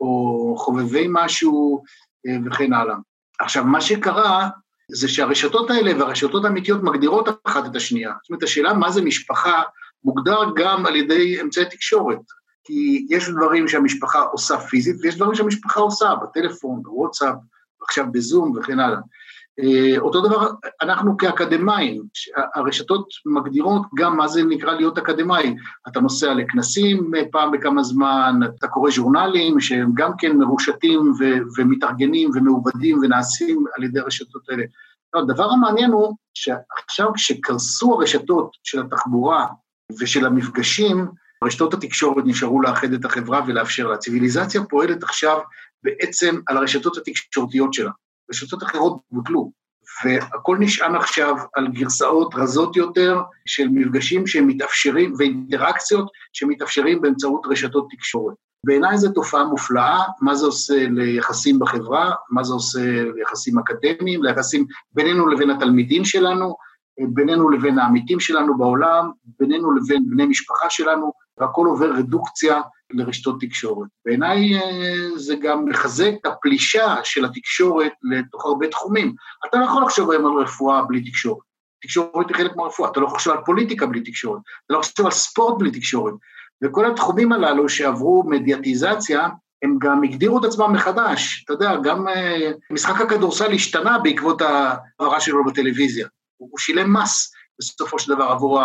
או 0.00 0.54
חובבי 0.58 1.06
משהו, 1.10 1.82
אה, 2.26 2.36
וכן 2.46 2.72
הלאה. 2.72 2.94
עכשיו, 3.38 3.64
מה 3.64 3.80
שקרה, 3.80 4.48
זה 4.90 5.08
שהרשתות 5.08 5.70
האלה 5.70 5.98
והרשתות 5.98 6.44
האמיתיות 6.44 6.82
מגדירות 6.82 7.28
אחת 7.44 7.66
את 7.66 7.76
השנייה. 7.76 8.12
זאת 8.22 8.30
אומרת, 8.30 8.42
השאלה 8.42 8.72
מה 8.72 8.90
זה 8.90 9.02
משפחה 9.02 9.62
מוגדר 10.04 10.40
גם 10.56 10.86
על 10.86 10.96
ידי 10.96 11.40
אמצעי 11.40 11.64
תקשורת. 11.64 12.18
כי 12.64 13.06
יש 13.10 13.28
דברים 13.28 13.68
שהמשפחה 13.68 14.20
עושה 14.20 14.58
פיזית, 14.58 14.96
ויש 15.02 15.16
דברים 15.16 15.34
שהמשפחה 15.34 15.80
עושה 15.80 16.14
בטלפון, 16.22 16.82
בוואטסאפ, 16.82 17.34
עכשיו 17.82 18.12
בזום 18.12 18.56
וכן 18.56 18.80
הלאה. 18.80 18.98
אה, 19.62 19.98
אותו 19.98 20.20
דבר, 20.20 20.50
אנחנו 20.82 21.16
כאקדמאים, 21.16 22.02
הרשתות 22.54 23.08
מגדירות 23.26 23.82
גם 23.96 24.16
מה 24.16 24.28
זה 24.28 24.42
נקרא 24.44 24.72
להיות 24.74 24.98
אקדמאי. 24.98 25.56
אתה 25.88 26.00
נוסע 26.00 26.34
לכנסים 26.34 27.10
פעם 27.30 27.52
בכמה 27.52 27.82
זמן, 27.82 28.40
אתה 28.58 28.68
קורא 28.68 28.90
ז'ורנלים 28.90 29.60
שהם 29.60 29.90
גם 29.94 30.12
כן 30.18 30.36
מרושתים 30.36 31.12
ו- 31.20 31.38
ומתארגנים 31.56 32.30
ומעובדים 32.34 32.98
ונעשים 33.02 33.64
על 33.76 33.84
ידי 33.84 34.00
הרשתות 34.00 34.42
האלה. 34.48 34.64
הדבר 35.14 35.50
המעניין 35.50 35.90
הוא 35.90 36.16
שעכשיו 36.34 37.12
כשקרסו 37.14 37.94
הרשתות 37.94 38.50
של 38.64 38.80
התחבורה 38.80 39.46
ושל 40.00 40.26
המפגשים, 40.26 41.06
רשתות 41.44 41.74
התקשורת 41.74 42.24
נשארו 42.26 42.60
לאחד 42.62 42.92
את 42.92 43.04
החברה 43.04 43.40
ולאפשר 43.46 43.88
לה. 43.88 43.94
הציוויליזציה 43.94 44.64
פועלת 44.64 45.02
עכשיו 45.02 45.38
בעצם 45.84 46.40
על 46.46 46.56
הרשתות 46.56 46.96
התקשורתיות 46.96 47.74
שלה. 47.74 47.90
רשתות 48.30 48.62
אחרות 48.62 48.98
בוטלו, 49.10 49.52
והכל 50.04 50.56
נשען 50.60 50.94
עכשיו 50.94 51.36
על 51.56 51.68
גרסאות 51.68 52.34
רזות 52.34 52.76
יותר 52.76 53.22
של 53.46 53.68
מפגשים 53.68 54.26
שמתאפשרים 54.26 55.14
ואינטראקציות 55.18 56.10
שמתאפשרים 56.32 57.02
באמצעות 57.02 57.46
רשתות 57.46 57.86
תקשורת. 57.90 58.34
בעיניי 58.66 58.98
זו 58.98 59.12
תופעה 59.12 59.44
מופלאה, 59.44 60.02
מה 60.20 60.34
זה 60.34 60.46
עושה 60.46 60.86
ליחסים 60.90 61.58
בחברה, 61.58 62.14
מה 62.30 62.44
זה 62.44 62.52
עושה 62.54 62.80
ליחסים 63.16 63.58
אקדמיים, 63.58 64.22
ליחסים 64.22 64.66
בינינו 64.92 65.28
לבין 65.28 65.50
התלמידים 65.50 66.04
שלנו, 66.04 66.56
בינינו 67.14 67.50
לבין 67.50 67.78
העמיתים 67.78 68.20
שלנו 68.20 68.58
בעולם, 68.58 69.10
בינינו 69.38 69.72
לבין 69.72 70.10
בני 70.10 70.26
משפחה 70.26 70.70
שלנו, 70.70 71.12
והכל 71.38 71.66
עובר 71.66 71.92
רדוקציה 71.92 72.60
לרשתות 72.90 73.40
תקשורת. 73.40 73.88
בעיניי 74.06 74.54
אה, 74.54 75.18
זה 75.18 75.34
גם 75.36 75.64
מחזק 75.64 76.10
את 76.20 76.26
הפלישה 76.26 76.96
של 77.04 77.24
התקשורת 77.24 77.92
לתוך 78.02 78.46
הרבה 78.46 78.68
תחומים. 78.68 79.14
אתה 79.48 79.58
לא 79.58 79.64
יכול 79.64 79.82
לחשוב 79.82 80.10
היום 80.10 80.26
על 80.26 80.42
רפואה 80.42 80.82
בלי 80.82 81.10
תקשורת. 81.10 81.42
תקשורת 81.82 82.28
היא 82.28 82.36
חלק 82.36 82.56
מהרפואה, 82.56 82.90
אתה 82.90 83.00
לא 83.00 83.06
חושב 83.06 83.30
על 83.30 83.38
פוליטיקה 83.44 83.86
בלי 83.86 84.00
תקשורת, 84.00 84.40
אתה 84.66 84.74
לא 84.74 84.82
חושב 84.82 85.04
על 85.04 85.10
ספורט 85.10 85.58
בלי 85.58 85.70
תקשורת. 85.70 86.14
וכל 86.64 86.90
התחומים 86.90 87.32
הללו 87.32 87.68
שעברו 87.68 88.24
מדיאטיזציה, 88.26 89.28
הם 89.62 89.78
גם 89.78 90.02
הגדירו 90.04 90.38
את 90.38 90.44
עצמם 90.44 90.72
מחדש. 90.72 91.42
אתה 91.44 91.52
יודע, 91.52 91.76
גם 91.76 92.08
אה, 92.08 92.50
משחק 92.72 93.00
הכדורסל 93.00 93.52
השתנה 93.52 93.98
בעקבות 93.98 94.42
ההעברה 94.42 95.20
שלו 95.20 95.44
בטלוויזיה. 95.44 96.08
הוא 96.36 96.58
שילם 96.58 96.96
מס 96.96 97.32
בסופו 97.58 97.98
של 97.98 98.14
דבר 98.14 98.24
עבור 98.24 98.60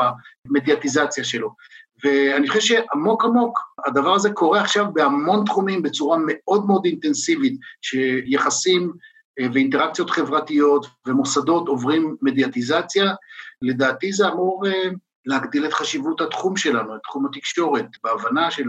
המדיאטיזציה 0.47 1.23
שלו. 1.23 1.55
ואני 2.03 2.47
חושב 2.47 2.59
שעמוק 2.59 3.25
עמוק 3.25 3.59
הדבר 3.85 4.13
הזה 4.13 4.31
קורה 4.31 4.61
עכשיו 4.61 4.85
בהמון 4.93 5.45
תחומים 5.45 5.81
בצורה 5.81 6.17
מאוד 6.25 6.67
מאוד 6.67 6.85
אינטנסיבית, 6.85 7.59
שיחסים 7.81 8.93
אה, 9.39 9.45
ואינטראקציות 9.53 10.09
חברתיות 10.09 10.85
ומוסדות 11.07 11.67
עוברים 11.67 12.15
מדיאטיזציה, 12.21 13.13
לדעתי 13.61 14.13
זה 14.13 14.27
אמור 14.27 14.67
אה, 14.67 14.89
להגדיל 15.25 15.65
את 15.65 15.73
חשיבות 15.73 16.21
התחום 16.21 16.57
שלנו, 16.57 16.95
את 16.95 16.99
תחום 17.03 17.25
התקשורת, 17.25 17.85
בהבנה 18.03 18.51
של, 18.51 18.63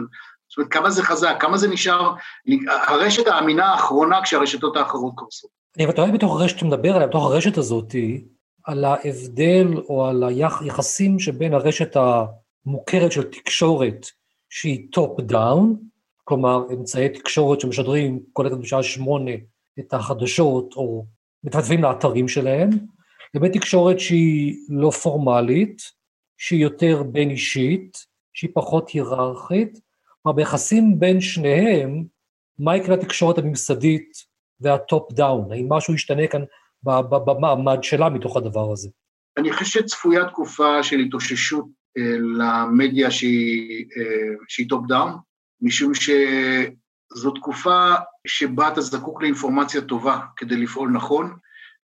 זאת 0.48 0.58
אומרת, 0.58 0.72
כמה 0.72 0.90
זה 0.90 1.02
חזק, 1.02 1.36
כמה 1.40 1.58
זה 1.58 1.68
נשאר, 1.68 2.14
הרשת 2.66 3.26
האמינה 3.26 3.66
האחרונה 3.66 4.22
כשהרשתות 4.22 4.76
האחרות 4.76 5.12
קורסות. 5.14 5.50
אני 5.76 5.86
רואה 5.86 6.10
בתוך 6.10 6.40
הרשת 6.40 6.56
שאתה 6.56 6.66
מדבר 6.66 6.94
עליה, 6.94 7.06
בתוך 7.06 7.24
הרשת 7.24 7.58
הזאת, 7.58 7.94
על 8.64 8.84
ההבדל 8.84 9.66
או 9.88 10.06
על 10.06 10.24
היחסים 10.24 11.18
שבין 11.18 11.54
הרשת 11.54 11.96
המוכרת 12.66 13.12
של 13.12 13.22
תקשורת, 13.22 14.06
שהיא 14.48 14.86
top 14.92 15.20
down, 15.20 15.76
כלומר 16.24 16.66
אמצעי 16.72 17.08
תקשורת 17.08 17.60
שמשדרים 17.60 18.20
כל 18.32 18.46
ערב 18.46 18.60
בשעה 18.60 18.82
שמונה 18.82 19.30
את 19.78 19.94
החדשות 19.94 20.74
או 20.76 21.06
מתכתבים 21.44 21.82
לאתרים 21.82 22.28
שלהם, 22.28 22.70
לבין 23.34 23.52
תקשורת 23.52 24.00
שהיא 24.00 24.56
לא 24.68 24.90
פורמלית, 24.90 25.82
שהיא 26.38 26.62
יותר 26.62 27.02
בין 27.02 27.30
אישית, 27.30 27.98
שהיא 28.32 28.50
פחות 28.54 28.90
היררכית, 28.90 29.80
כלומר 30.22 30.36
ביחסים 30.36 30.98
בין 30.98 31.20
שניהם, 31.20 32.04
מה 32.58 32.76
יקרה 32.76 32.96
לתקשורת 32.96 33.38
הממסדית 33.38 34.12
וה 34.60 34.81
top 34.81 35.12
down? 35.12 35.52
האם 35.52 35.72
משהו 35.72 35.94
ישתנה 35.94 36.26
כאן 36.26 36.42
במעמד 37.10 37.78
שלה 37.82 38.08
מתוך 38.08 38.36
הדבר 38.36 38.72
הזה. 38.72 38.88
אני 39.36 39.52
חושב 39.52 39.80
שצפויה 39.80 40.28
תקופה 40.28 40.82
של 40.82 40.98
התאוששות 40.98 41.64
למדיה 42.36 43.10
שהיא, 43.10 43.86
אה, 43.96 44.68
top 44.68 44.86
down, 44.86 45.16
משום 45.62 45.92
שזו 45.94 47.30
תקופה 47.30 47.94
שבה 48.26 48.68
אתה 48.68 48.80
זקוק 48.80 49.22
לאינפורמציה 49.22 49.80
טובה 49.80 50.18
כדי 50.36 50.56
לפעול 50.56 50.90
נכון, 50.90 51.34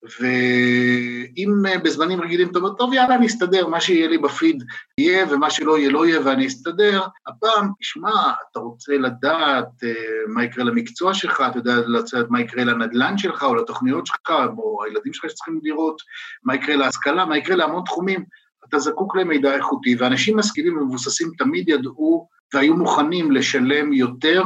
ואם 0.03 1.65
אה, 1.67 1.77
בזמנים 1.77 2.21
רגילים 2.21 2.49
אתה 2.49 2.59
אומר, 2.59 2.73
טוב, 2.73 2.93
יאללה, 2.93 3.15
אני 3.15 3.25
אסתדר, 3.25 3.67
מה 3.67 3.81
שיהיה 3.81 4.07
לי 4.07 4.17
בפיד 4.17 4.63
יהיה, 4.97 5.25
ומה 5.29 5.49
שלא 5.49 5.77
יהיה 5.77 5.89
לא 5.89 6.05
יהיה 6.05 6.19
ואני 6.25 6.47
אסתדר, 6.47 7.01
הפעם, 7.27 7.71
תשמע, 7.79 8.33
אתה 8.51 8.59
רוצה 8.59 8.97
לדעת 8.97 9.67
uh, 9.83 9.87
מה 10.27 10.43
יקרה 10.43 10.63
למקצוע 10.63 11.13
שלך, 11.13 11.43
אתה 11.47 11.57
יודע 11.57 11.75
לדעת 11.75 12.29
מה 12.29 12.41
יקרה 12.41 12.63
לנדל"ן 12.63 13.17
שלך, 13.17 13.43
או 13.43 13.55
לתוכניות 13.55 14.07
שלך, 14.07 14.29
או 14.57 14.83
הילדים 14.83 15.13
שלך 15.13 15.29
שצריכים 15.29 15.59
לראות, 15.63 16.01
מה 16.43 16.55
יקרה 16.55 16.75
להשכלה, 16.75 17.25
מה 17.25 17.37
יקרה 17.37 17.55
להמון 17.55 17.83
תחומים. 17.85 18.25
אתה 18.69 18.79
זקוק 18.79 19.15
למידע 19.15 19.55
איכותי, 19.55 19.95
ואנשים 19.99 20.37
משכילים 20.37 20.77
ומבוססים 20.77 21.31
תמיד 21.37 21.69
ידעו 21.69 22.27
והיו 22.53 22.75
מוכנים 22.75 23.31
לשלם 23.31 23.93
יותר 23.93 24.43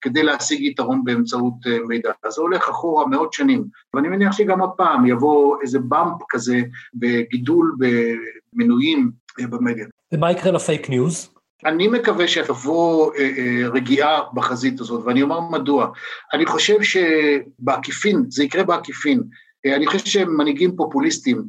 כדי 0.00 0.22
להשיג 0.22 0.62
יתרון 0.62 1.04
באמצעות 1.04 1.54
אה, 1.66 1.78
מידע. 1.88 2.10
אז 2.24 2.32
זה 2.32 2.40
הולך 2.40 2.68
אחורה 2.68 3.06
מאות 3.06 3.32
שנים, 3.32 3.64
ואני 3.94 4.08
מניח 4.08 4.32
שגם 4.32 4.62
הפעם 4.62 5.06
יבוא 5.06 5.56
איזה 5.62 5.78
באמפ 5.78 6.22
כזה 6.28 6.60
בגידול 6.94 7.76
במנויים 7.78 9.10
אה, 9.40 9.46
במדיה. 9.46 9.86
ומה 10.12 10.30
יקרה 10.32 10.52
ל 10.52 10.60
fake 10.60 10.90
news? 10.90 11.36
אני 11.64 11.88
מקווה 11.88 12.28
שתבוא 12.28 13.12
אה, 13.14 13.30
אה, 13.38 13.68
רגיעה 13.68 14.20
בחזית 14.34 14.80
הזאת, 14.80 15.04
ואני 15.04 15.22
אומר 15.22 15.40
מדוע. 15.40 15.88
אני 16.32 16.46
חושב 16.46 16.76
שבעקיפין, 16.82 18.24
זה 18.28 18.44
יקרה 18.44 18.64
בעקיפין. 18.64 19.22
אה, 19.66 19.76
אני 19.76 19.86
חושב 19.86 20.06
שמנהיגים 20.06 20.76
פופוליסטים 20.76 21.44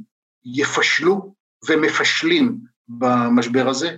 יפשלו 0.46 1.34
ומפשלים 1.70 2.58
במשבר 2.88 3.70
הזה. 3.70 3.96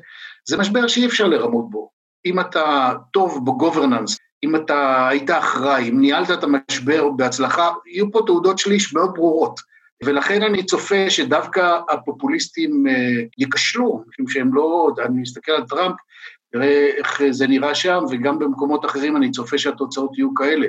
זה 0.47 0.57
משבר 0.57 0.87
שאי 0.87 1.05
אפשר 1.05 1.27
לרמות 1.27 1.69
בו. 1.69 1.89
אם 2.25 2.39
אתה 2.39 2.93
טוב 3.13 3.45
ב 3.45 3.51
governance, 3.51 4.17
אם 4.43 4.55
אתה 4.55 5.07
היית 5.07 5.29
אחראי, 5.29 5.89
אם 5.89 5.99
ניהלת 5.99 6.31
את 6.31 6.43
המשבר 6.43 7.09
בהצלחה, 7.09 7.69
יהיו 7.85 8.11
פה 8.11 8.21
תעודות 8.25 8.57
שליש 8.57 8.93
מאוד 8.93 9.13
ברורות. 9.13 9.59
ולכן 10.03 10.43
אני 10.43 10.65
צופה 10.65 11.09
שדווקא 11.09 11.79
הפופוליסטים 11.89 12.87
אה, 12.87 12.93
ייכשלו, 13.37 14.03
משום 14.07 14.27
שהם 14.27 14.53
לא, 14.53 14.89
אני 15.05 15.21
מסתכל 15.21 15.51
על 15.51 15.63
טראמפ, 15.69 15.95
תראה 16.51 16.87
איך 16.97 17.21
זה 17.31 17.47
נראה 17.47 17.75
שם, 17.75 18.03
וגם 18.09 18.39
במקומות 18.39 18.85
אחרים 18.85 19.17
אני 19.17 19.31
צופה 19.31 19.57
שהתוצאות 19.57 20.17
יהיו 20.17 20.33
כאלה. 20.33 20.67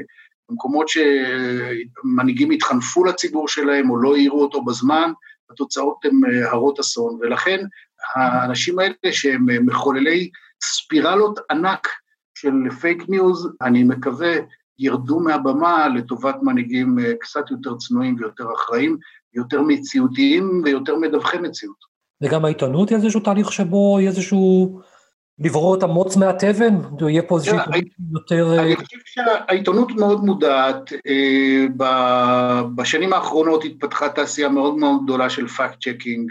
במקומות 0.50 0.86
שמנהיגים 0.88 2.50
התחנפו 2.50 3.04
לציבור 3.04 3.48
שלהם 3.48 3.90
או 3.90 3.96
לא 3.96 4.14
העירו 4.14 4.42
אותו 4.42 4.64
בזמן, 4.64 5.12
התוצאות 5.50 6.04
הן 6.04 6.20
אה, 6.28 6.50
הרות 6.50 6.78
אסון, 6.78 7.18
ולכן 7.20 7.64
האנשים 8.14 8.78
האלה 8.78 8.94
שהם 9.10 9.66
מחוללי 9.66 10.30
ספירלות 10.62 11.38
ענק 11.50 11.88
של 12.34 12.70
fake 12.80 13.08
news, 13.08 13.48
אני 13.62 13.84
מקווה, 13.84 14.32
ירדו 14.78 15.20
מהבמה 15.20 15.88
לטובת 15.88 16.36
מנהיגים 16.42 16.98
אה, 16.98 17.12
קצת 17.20 17.50
יותר 17.50 17.76
צנועים 17.76 18.16
ויותר 18.18 18.44
אחראיים, 18.54 18.96
יותר 19.34 19.62
מציאותיים 19.62 20.62
ויותר 20.64 20.96
מדווחי 20.96 21.38
מציאות. 21.38 21.90
וגם 22.22 22.44
העיתונות 22.44 22.88
היא 22.88 22.96
איזשהו 22.96 23.20
תהליך 23.20 23.52
שבו 23.52 23.96
יהיה 24.00 24.10
איזשהו 24.10 24.80
לברור 25.40 25.74
את 25.74 25.82
המוץ 25.82 26.16
מהתבן? 26.16 26.74
יהיה 27.08 27.22
פה 27.22 27.36
איזושהי 27.36 27.58
עיתונות 27.58 28.12
יותר... 28.12 28.52
אה, 28.52 28.62
אני 28.62 28.76
חושב 28.76 28.98
שהעיתונות 29.04 29.92
מאוד 29.92 30.24
מודעת. 30.24 30.92
אה, 30.92 31.66
בשנים 32.74 33.12
האחרונות 33.12 33.64
התפתחה 33.64 34.08
תעשייה 34.08 34.48
מאוד 34.48 34.76
מאוד 34.76 35.04
גדולה 35.04 35.30
של 35.30 35.48
fact 35.48 35.80
checking. 35.80 36.30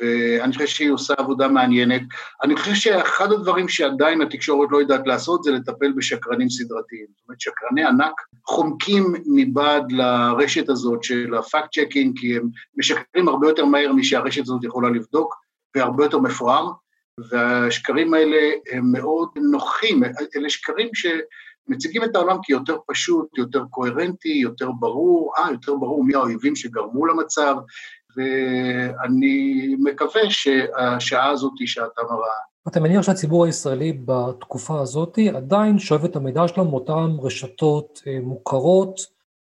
ואני 0.00 0.52
חושב 0.52 0.66
שהיא 0.66 0.90
עושה 0.90 1.14
עבודה 1.18 1.48
מעניינת. 1.48 2.02
אני 2.42 2.56
חושב 2.56 2.74
שאחד 2.74 3.32
הדברים 3.32 3.68
שעדיין 3.68 4.22
התקשורת 4.22 4.68
לא 4.70 4.78
יודעת 4.78 5.06
לעשות 5.06 5.42
זה 5.42 5.50
לטפל 5.50 5.92
בשקרנים 5.92 6.50
סדרתיים. 6.50 7.06
זאת 7.16 7.24
אומרת, 7.28 7.40
שקרני 7.40 7.84
ענק 7.84 8.12
חומקים 8.46 9.14
מבעד 9.26 9.92
לרשת 9.92 10.68
הזאת 10.68 11.04
של 11.04 11.34
ה 11.34 11.41
fact 11.41 11.68
checking, 11.78 12.18
כי 12.18 12.36
הם 12.36 12.48
משקרים 12.76 13.28
הרבה 13.28 13.48
יותר 13.48 13.64
מהר 13.64 13.92
משהרשת 13.92 14.42
הזאת 14.42 14.64
יכולה 14.64 14.90
לבדוק, 14.90 15.34
והרבה 15.76 16.04
יותר 16.04 16.18
מפואר, 16.18 16.72
והשקרים 17.30 18.14
האלה 18.14 18.52
הם 18.72 18.92
מאוד 18.92 19.28
נוחים, 19.36 20.02
אלה 20.36 20.50
שקרים 20.50 20.88
ש... 20.94 21.06
מציגים 21.68 22.04
את 22.04 22.16
העולם 22.16 22.36
כיותר 22.42 22.76
פשוט, 22.86 23.38
יותר 23.38 23.64
קוהרנטי, 23.70 24.28
יותר 24.42 24.70
ברור, 24.78 25.32
אה, 25.38 25.50
יותר 25.50 25.74
ברור 25.74 26.04
מי 26.04 26.14
האויבים 26.14 26.56
שגרמו 26.56 27.06
למצב, 27.06 27.56
ואני 28.16 29.76
מקווה 29.78 30.20
שהשעה 30.30 31.30
הזאת 31.30 31.52
היא 31.58 31.68
שעתם 31.68 32.02
הרעה. 32.02 32.36
אתה 32.68 32.80
מניח 32.80 33.02
שהציבור 33.02 33.44
הישראלי 33.44 33.92
בתקופה 34.04 34.80
הזאת 34.80 35.18
עדיין 35.36 35.78
שואב 35.78 36.04
את 36.04 36.16
המידע 36.16 36.48
שלו 36.48 36.64
מאותן 36.64 37.16
רשתות 37.22 38.02
אה, 38.06 38.18
מוכרות, 38.22 39.00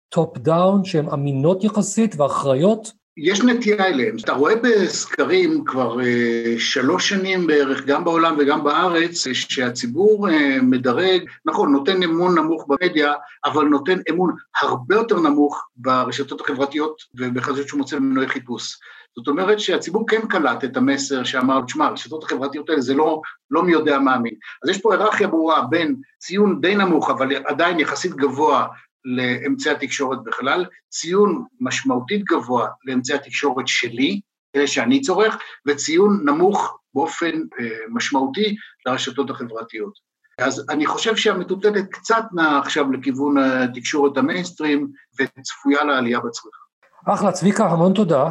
top 0.09 0.39
down, 0.39 0.85
שהן 0.85 1.09
אמינות 1.09 1.65
יחסית 1.65 2.21
ואחראיות? 2.21 2.93
יש 3.17 3.43
נטייה 3.43 3.87
אליהם. 3.87 4.17
אתה 4.25 4.33
רואה 4.33 4.55
בסקרים 4.57 5.65
כבר 5.65 6.01
אה, 6.01 6.55
שלוש 6.59 7.09
שנים 7.09 7.47
בערך, 7.47 7.87
גם 7.87 8.05
בעולם 8.05 8.37
וגם 8.39 8.65
בארץ, 8.65 9.27
שהציבור 9.33 10.29
אה, 10.31 10.59
מדרג, 10.63 11.23
נכון, 11.45 11.73
נותן 11.73 12.03
אמון 12.03 12.39
נמוך 12.39 12.67
במדיה, 12.69 13.13
אבל 13.45 13.65
נותן 13.65 13.99
אמון 14.11 14.35
הרבה 14.61 14.95
יותר 14.95 15.21
נמוך 15.21 15.69
ברשתות 15.77 16.41
החברתיות 16.41 17.03
ובחזית 17.15 17.69
שהוא 17.69 17.79
מוצא 17.79 17.97
במנועי 17.97 18.29
חיפוש. 18.29 18.79
זאת 19.17 19.29
אומרת 19.29 19.61
שהציבור 19.61 20.05
כן 20.09 20.29
קלט 20.29 20.65
את 20.65 20.77
המסר 20.77 21.25
שאמר, 21.25 21.61
תשמע, 21.63 21.87
הרשתות 21.87 22.25
החברתיות 22.25 22.71
האלה 22.71 22.81
זה 22.81 22.95
לא, 22.95 23.21
לא 23.51 23.63
מי 23.63 23.73
יודע 23.73 23.99
מה 23.99 24.09
אמין. 24.09 24.35
אז 24.65 24.69
יש 24.69 24.81
פה 24.81 24.95
היררכיה 24.95 25.29
ברורה 25.29 25.63
בין 25.71 25.97
ציון 26.19 26.61
די 26.61 26.75
נמוך, 26.75 27.11
אבל 27.11 27.37
עדיין 27.47 27.81
יחסית 27.81 28.15
גבוה 28.15 28.67
לאמצעי 29.05 29.73
התקשורת 29.73 30.19
בכלל, 30.25 30.65
ציון 30.91 31.45
משמעותית 31.61 32.25
גבוה 32.25 32.69
לאמצעי 32.85 33.17
התקשורת 33.17 33.69
שלי, 33.69 34.21
אלה 34.57 34.67
שאני 34.67 35.01
צורך, 35.01 35.39
וציון 35.69 36.21
נמוך 36.25 36.79
באופן 36.95 37.33
אה, 37.61 37.69
משמעותי 37.89 38.57
לרשתות 38.87 39.31
החברתיות. 39.31 40.13
אז 40.39 40.67
אני 40.71 40.87
חושב 40.87 41.17
שהמטוטלת 41.17 41.85
קצת 41.91 42.25
נעה 42.33 42.59
עכשיו 42.59 42.93
לכיוון 42.93 43.39
התקשורת 43.39 44.17
המיינסטרים, 44.17 44.89
וצפויה 45.21 45.85
לעלייה 45.85 46.21
בצריכה. 46.21 46.59
אחלה, 47.07 47.33
צביקה, 47.33 47.65
המון 47.65 47.93
תודה. 47.93 48.31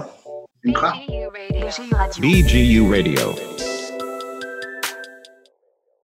שמחה. 0.66 0.92
BGU 2.22 2.84
Radio. 2.94 3.71